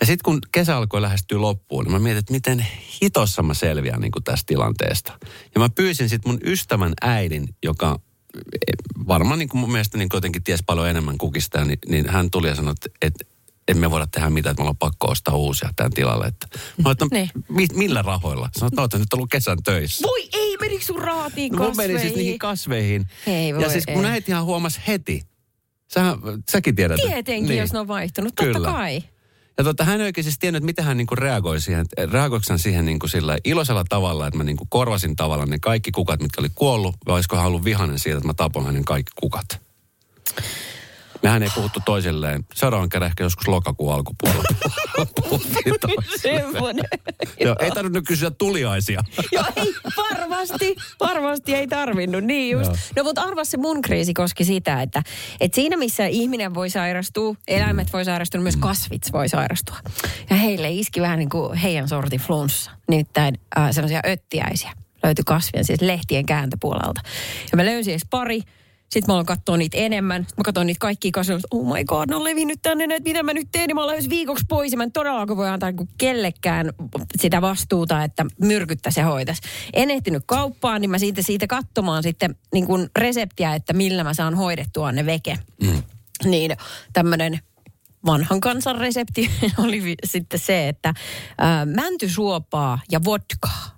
Ja 0.00 0.06
sitten 0.06 0.24
kun 0.24 0.38
kesä 0.52 0.76
alkoi 0.76 1.02
lähestyä 1.02 1.40
loppuun, 1.40 1.84
niin 1.84 1.92
mä 1.92 1.98
mietin, 1.98 2.18
että 2.18 2.32
miten 2.32 2.66
hitossa 3.02 3.42
mä 3.42 3.54
selviän 3.54 4.00
niin 4.00 4.12
kuin 4.12 4.24
tästä 4.24 4.46
tilanteesta. 4.46 5.18
Ja 5.54 5.60
mä 5.60 5.68
pyysin 5.68 6.08
sitten 6.08 6.32
mun 6.32 6.40
ystävän 6.44 6.92
äidin, 7.00 7.48
joka 7.62 8.00
eh, 8.36 9.06
varmaan 9.06 9.38
niin 9.38 9.48
kuin 9.48 9.60
mun 9.60 9.72
mielestä 9.72 9.98
niin 9.98 10.08
kuin 10.08 10.16
jotenkin 10.16 10.44
ties 10.44 10.62
paljon 10.66 10.88
enemmän 10.88 11.18
kukista, 11.18 11.64
niin, 11.64 11.78
niin 11.88 12.10
hän 12.10 12.30
tuli 12.30 12.48
ja 12.48 12.54
sanoi, 12.54 12.72
että, 12.72 12.88
että 13.02 13.24
emme 13.68 13.90
voida 13.90 14.06
tehdä 14.06 14.30
mitään, 14.30 14.50
että 14.50 14.60
me 14.60 14.62
ollaan 14.62 14.76
pakko 14.76 15.10
ostaa 15.10 15.34
uusia 15.34 15.70
tämän 15.76 15.92
tilalle. 15.92 16.26
Että, 16.26 16.46
mä 16.84 16.90
että, 16.90 17.06
Niin. 17.10 17.30
mi, 17.48 17.66
millä 17.74 18.02
rahoilla? 18.02 18.48
Sanoit, 18.58 18.84
että 18.84 18.98
nyt 18.98 19.12
ollut 19.12 19.30
kesän 19.30 19.58
töissä. 19.64 20.08
Voi 20.08 20.28
ei, 20.32 20.56
menikö 20.60 20.84
sun 20.84 20.98
rahat 20.98 21.32
niin 21.36 21.52
No, 21.52 21.64
mun 21.64 21.76
meni 21.76 21.98
siis 21.98 22.14
niihin 22.14 22.38
kasveihin. 22.38 23.06
Ei 23.26 23.54
voi, 23.54 23.62
ja 23.62 23.70
siis 23.70 23.84
mun 23.94 24.04
ei. 24.04 24.10
äitihän 24.10 24.44
huomasi 24.44 24.80
heti. 24.86 25.22
Sähän, 25.88 26.18
säkin 26.50 26.76
tiedät. 26.76 27.00
Tietenkin, 27.06 27.48
niin. 27.48 27.58
jos 27.58 27.72
ne 27.72 27.78
on 27.78 27.88
vaihtunut. 27.88 28.34
Totta 28.34 28.52
Kyllä. 28.52 28.72
kai. 28.72 29.02
Ja 29.58 29.64
tota, 29.64 29.84
hän 29.84 30.00
ei 30.00 30.06
oikein 30.06 30.24
siis 30.24 30.38
tiennyt, 30.38 30.60
että 30.60 30.66
mitä 30.66 30.82
hän 30.82 30.96
niinku 30.96 31.14
reagoi 31.14 31.60
siihen. 31.60 31.86
Reagoiko 32.12 32.44
hän 32.48 32.58
siihen 32.58 32.84
niinku 32.84 33.08
sillä 33.08 33.38
iloisella 33.44 33.84
tavalla, 33.88 34.26
että 34.26 34.38
mä 34.38 34.44
niinku 34.44 34.66
korvasin 34.68 35.16
tavallaan 35.16 35.50
ne 35.50 35.58
kaikki 35.58 35.90
kukat, 35.90 36.20
mitkä 36.20 36.40
oli 36.40 36.48
kuollut, 36.54 36.96
vai 37.06 37.14
olisiko 37.14 37.36
hän 37.36 37.46
ollut 37.46 37.64
vihainen 37.64 37.98
siitä, 37.98 38.16
että 38.16 38.26
mä 38.26 38.34
tapoin 38.34 38.66
hänen 38.66 38.84
kaikki 38.84 39.12
kukat? 39.20 39.46
Mehän 41.22 41.42
ei 41.42 41.48
puhuttu 41.54 41.80
toisilleen. 41.84 42.44
Seuraavan 42.54 42.88
kerran 42.88 43.06
ehkä 43.06 43.24
joskus 43.24 43.48
lokakuun 43.48 43.94
alkupuolella. 43.94 44.42
Semmoinen. 46.22 46.84
Joo, 47.40 47.56
ei 47.60 47.70
tarvinnut 47.70 48.04
kysyä 48.06 48.30
tuliaisia. 48.30 49.00
Joo, 49.32 49.44
ei, 49.56 49.74
varmasti, 49.96 50.76
varmasti 51.00 51.54
ei 51.54 51.66
tarvinnut, 51.66 52.24
niin 52.24 52.50
just. 52.50 52.72
No 52.96 53.04
mutta 53.04 53.22
arvas 53.22 53.50
se 53.50 53.56
mun 53.56 53.82
kriisi 53.82 54.14
koski 54.14 54.44
sitä, 54.44 54.82
että, 54.82 55.02
että 55.40 55.54
siinä 55.54 55.76
missä 55.76 56.06
ihminen 56.06 56.54
voi 56.54 56.70
sairastua, 56.70 57.34
eläimet 57.48 57.92
voi 57.92 58.04
sairastua, 58.04 58.40
myös 58.40 58.56
kasvit 58.56 59.02
voi 59.12 59.28
sairastua. 59.28 59.76
Ja 60.30 60.36
heille 60.36 60.70
iski 60.70 61.00
vähän 61.00 61.18
niin 61.18 61.28
kuin 61.28 61.54
heidän 61.54 61.88
sortin 61.88 62.20
flunssa, 62.20 62.70
nimittäin 62.88 63.40
äh, 63.58 63.70
sellaisia 63.70 64.00
öttiäisiä 64.06 64.72
löytyi 65.02 65.24
kasvien, 65.26 65.64
siis 65.64 65.80
lehtien 65.80 66.26
kääntöpuolelta. 66.26 67.00
Ja 67.52 67.56
mä 67.56 67.64
löysin 67.64 67.92
edes 67.92 68.06
pari, 68.10 68.42
sitten 68.90 69.04
mä 69.06 69.12
aloin 69.12 69.26
katsoa 69.26 69.56
niitä 69.56 69.76
enemmän. 69.76 70.22
Sitten 70.22 70.34
mä 70.36 70.44
katsoin 70.44 70.66
niitä 70.66 70.78
kaikkia 70.78 71.10
kasveja, 71.12 71.36
että 71.36 71.48
oh 71.50 71.74
my 71.74 71.84
god, 71.84 72.08
ne 72.08 72.16
on 72.16 72.24
levinnyt 72.24 72.58
tänne, 72.62 72.84
että 72.84 73.08
mitä 73.08 73.22
mä 73.22 73.32
nyt 73.32 73.48
teen, 73.52 73.68
niin 73.68 73.74
mä 73.74 73.84
olen 73.84 74.10
viikoksi 74.10 74.44
pois. 74.48 74.76
Mä 74.76 74.82
en 74.82 74.92
todellakaan 74.92 75.36
voi 75.36 75.48
antaa 75.48 75.70
niinku 75.70 75.88
kellekään 75.98 76.72
sitä 77.20 77.42
vastuuta, 77.42 78.04
että 78.04 78.26
myrkyttä 78.40 78.90
se 78.90 79.02
hoitaisi. 79.02 79.42
En 79.72 79.90
ehtinyt 79.90 80.22
kauppaan, 80.26 80.80
niin 80.80 80.90
mä 80.90 80.98
siitä, 80.98 81.22
siitä 81.22 81.46
katsomaan 81.46 82.02
sitten 82.02 82.36
niin 82.52 82.66
kuin 82.66 82.90
reseptiä, 82.98 83.54
että 83.54 83.72
millä 83.72 84.04
mä 84.04 84.14
saan 84.14 84.34
hoidettua 84.34 84.92
ne 84.92 85.06
veke. 85.06 85.38
Mm. 85.62 85.82
Niin 86.24 86.56
tämmöinen 86.92 87.40
vanhan 88.06 88.40
kansan 88.40 88.78
resepti 88.78 89.30
oli 89.64 89.96
sitten 90.04 90.40
se, 90.40 90.68
että 90.68 90.94
ää, 91.38 91.66
mäntysuopaa 91.66 92.80
ja 92.90 93.04
vodkaa. 93.04 93.77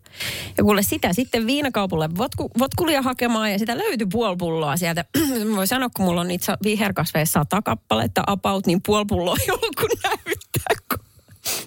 Ja 0.59 0.65
kuule 0.65 0.83
sitä 0.83 1.13
sitten 1.13 1.47
viinakaupulle 1.47 2.09
votku, 2.19 2.51
votkulia 2.59 3.03
hakemaan 3.03 3.53
ja 3.53 3.59
sitä 3.59 3.79
löytyi 3.79 4.07
puoli 4.13 4.37
pulloa 4.37 4.77
sieltä. 4.77 5.05
Mä 5.51 5.57
voin 5.57 5.67
sanoa, 5.69 5.89
kun 5.97 6.05
mulla 6.05 6.21
on 6.21 6.29
niitä 6.29 6.45
sa- 6.45 6.59
viherkasveja 6.65 7.27
sata 7.27 7.63
kappaletta 7.63 8.23
about, 8.27 8.67
niin 8.67 8.81
puoli 8.87 9.05
pulloa 9.09 9.37
ei 9.41 9.51
ollut 9.51 9.77
kun 9.77 9.89
näyttää. 10.05 10.77
Kun 10.91 10.99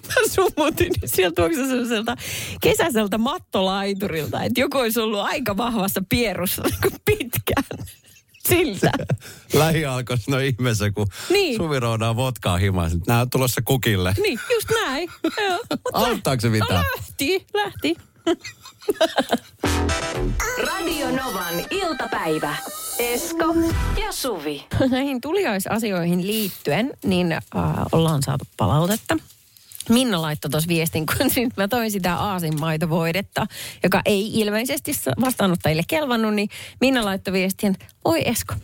mä 0.08 0.14
sumutin, 0.30 0.92
niin 1.00 1.08
sieltä 1.08 1.34
tuoksi 1.42 1.66
sellaiselta 1.68 2.16
kesäiseltä 2.60 3.18
mattolaiturilta, 3.18 4.42
että 4.42 4.60
joku 4.60 4.78
olisi 4.78 5.00
ollut 5.00 5.20
aika 5.20 5.56
vahvassa 5.56 6.02
pierussa 6.08 6.62
niin 6.68 7.00
pitkään. 7.04 7.64
Siltä. 8.48 8.90
Lähi 9.54 9.84
alkoi 9.86 10.16
no 10.28 10.38
ihmeessä, 10.38 10.90
kun 10.90 11.06
Niin. 11.30 11.56
Suvi 11.56 11.80
roudaa 11.80 12.16
vodkaa 12.16 12.56
himaan. 12.56 12.90
Nämä 13.06 13.20
on 13.20 13.30
tulossa 13.30 13.62
kukille. 13.64 14.14
Niin, 14.22 14.38
just 14.54 14.68
näin. 14.84 15.08
Auttaako 15.92 16.40
se 16.40 16.48
No 16.48 16.52
mitään? 16.52 16.84
lähti, 16.98 17.46
lähti. 17.54 17.96
Radio 20.66 21.10
Novan 21.10 21.54
iltapäivä. 21.70 22.56
Esko 22.98 23.54
ja 24.04 24.12
Suvi. 24.12 24.66
Näihin 24.90 25.20
tuliaisasioihin 25.20 26.26
liittyen, 26.26 26.92
niin 27.04 27.32
äh, 27.32 27.42
ollaan 27.92 28.22
saatu 28.22 28.44
palautetta. 28.56 29.16
Minna 29.88 30.22
laittoi 30.22 30.50
tuossa 30.50 30.68
viestin, 30.68 31.06
kun 31.18 31.30
sit 31.30 31.56
mä 31.56 31.68
toin 31.68 31.90
sitä 31.90 32.14
aasinmaitovoidetta, 32.14 33.46
joka 33.82 34.02
ei 34.04 34.40
ilmeisesti 34.40 34.92
vastaanottajille 35.20 35.82
kelvannut, 35.88 36.34
niin 36.34 36.48
Minna 36.80 37.04
laittoi 37.04 37.32
viestin, 37.32 37.76
oi 38.04 38.28
Esko, 38.28 38.54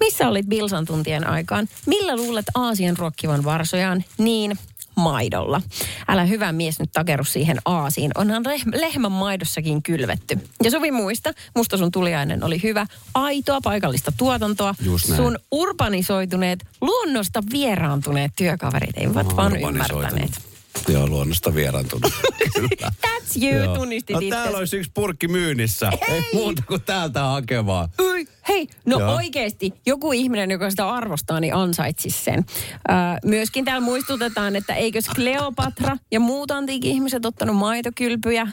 missä 0.00 0.28
olit 0.28 0.46
Bilsan 0.46 0.84
tuntien 0.86 1.26
aikaan? 1.26 1.68
Millä 1.86 2.16
luulet 2.16 2.46
Aasian 2.54 2.96
ruokkivan 2.96 3.44
varsojaan? 3.44 4.04
Niin, 4.18 4.58
maidolla. 5.00 5.62
Älä 6.08 6.24
hyvä 6.24 6.52
mies 6.52 6.78
nyt 6.78 6.92
takeru 6.92 7.24
siihen 7.24 7.58
aasiin. 7.64 8.10
Onhan 8.14 8.44
leh- 8.44 8.80
lehmän 8.80 9.12
maidossakin 9.12 9.82
kylvetty. 9.82 10.38
Ja 10.64 10.70
Suvi 10.70 10.90
muista, 10.90 11.32
musta 11.56 11.76
sun 11.76 11.90
tuliainen 11.90 12.44
oli 12.44 12.62
hyvä. 12.62 12.86
Aitoa 13.14 13.60
paikallista 13.64 14.12
tuotantoa. 14.16 14.74
Sun 15.16 15.38
urbanisoituneet, 15.50 16.66
luonnosta 16.80 17.42
vieraantuneet 17.52 18.32
työkaverit 18.36 18.96
eivät 18.96 19.36
vaan 19.36 19.56
ymmärtäneet. 19.56 20.49
Joo, 20.88 21.06
luonnosta 21.06 21.54
vieraantunut. 21.54 22.12
Kyllä. 22.54 22.92
That's 23.06 23.44
you, 23.44 23.64
Joo. 23.64 23.76
tunnistit 23.76 24.14
no, 24.14 24.20
itse. 24.20 24.36
täällä 24.36 24.58
olisi 24.58 24.76
yksi 24.76 24.90
purkki 24.94 25.28
myynnissä. 25.28 25.90
Ei, 26.08 26.14
ei 26.14 26.22
muuta 26.32 26.62
kuin 26.66 26.82
täältä 26.82 27.22
hakemaan. 27.22 27.88
Ui, 28.00 28.26
hei, 28.48 28.68
no 28.86 28.98
Joo. 28.98 29.14
oikeasti 29.14 29.72
joku 29.86 30.12
ihminen, 30.12 30.50
joka 30.50 30.70
sitä 30.70 30.90
arvostaa, 30.90 31.40
niin 31.40 31.54
ansaitsisi 31.54 32.24
sen. 32.24 32.44
Öö, 32.90 32.96
myöskin 33.24 33.64
täällä 33.64 33.80
muistutetaan, 33.84 34.56
että 34.56 34.74
eikös 34.74 35.08
Kleopatra 35.08 35.96
ja 36.10 36.20
muut 36.20 36.50
antiikin 36.50 36.92
ihmiset 36.92 37.26
ottanut 37.26 37.56
maitokylpyjä? 37.56 38.46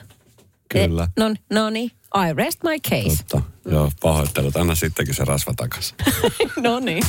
Kyllä. 0.70 1.04
E, 1.04 1.08
no, 1.24 1.36
no 1.52 1.70
niin, 1.70 1.92
I 2.16 2.34
rest 2.34 2.64
my 2.64 2.80
case. 2.80 3.24
Totta. 3.24 3.42
Joo, 3.72 3.92
pahoittelut. 4.02 4.56
Anna 4.56 4.76
sittenkin 4.76 5.16
se 5.16 5.26
rasva 5.26 5.54
takas. 5.58 5.96
no 6.64 6.80
niin. 6.80 7.04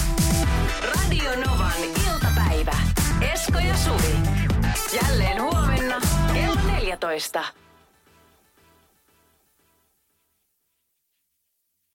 Radio 0.81 1.31
Novan 1.47 1.73
iltapäivä. 2.07 2.77
Esko 3.33 3.59
ja 3.59 3.77
Suvi. 3.77 4.38
está. 7.15 7.55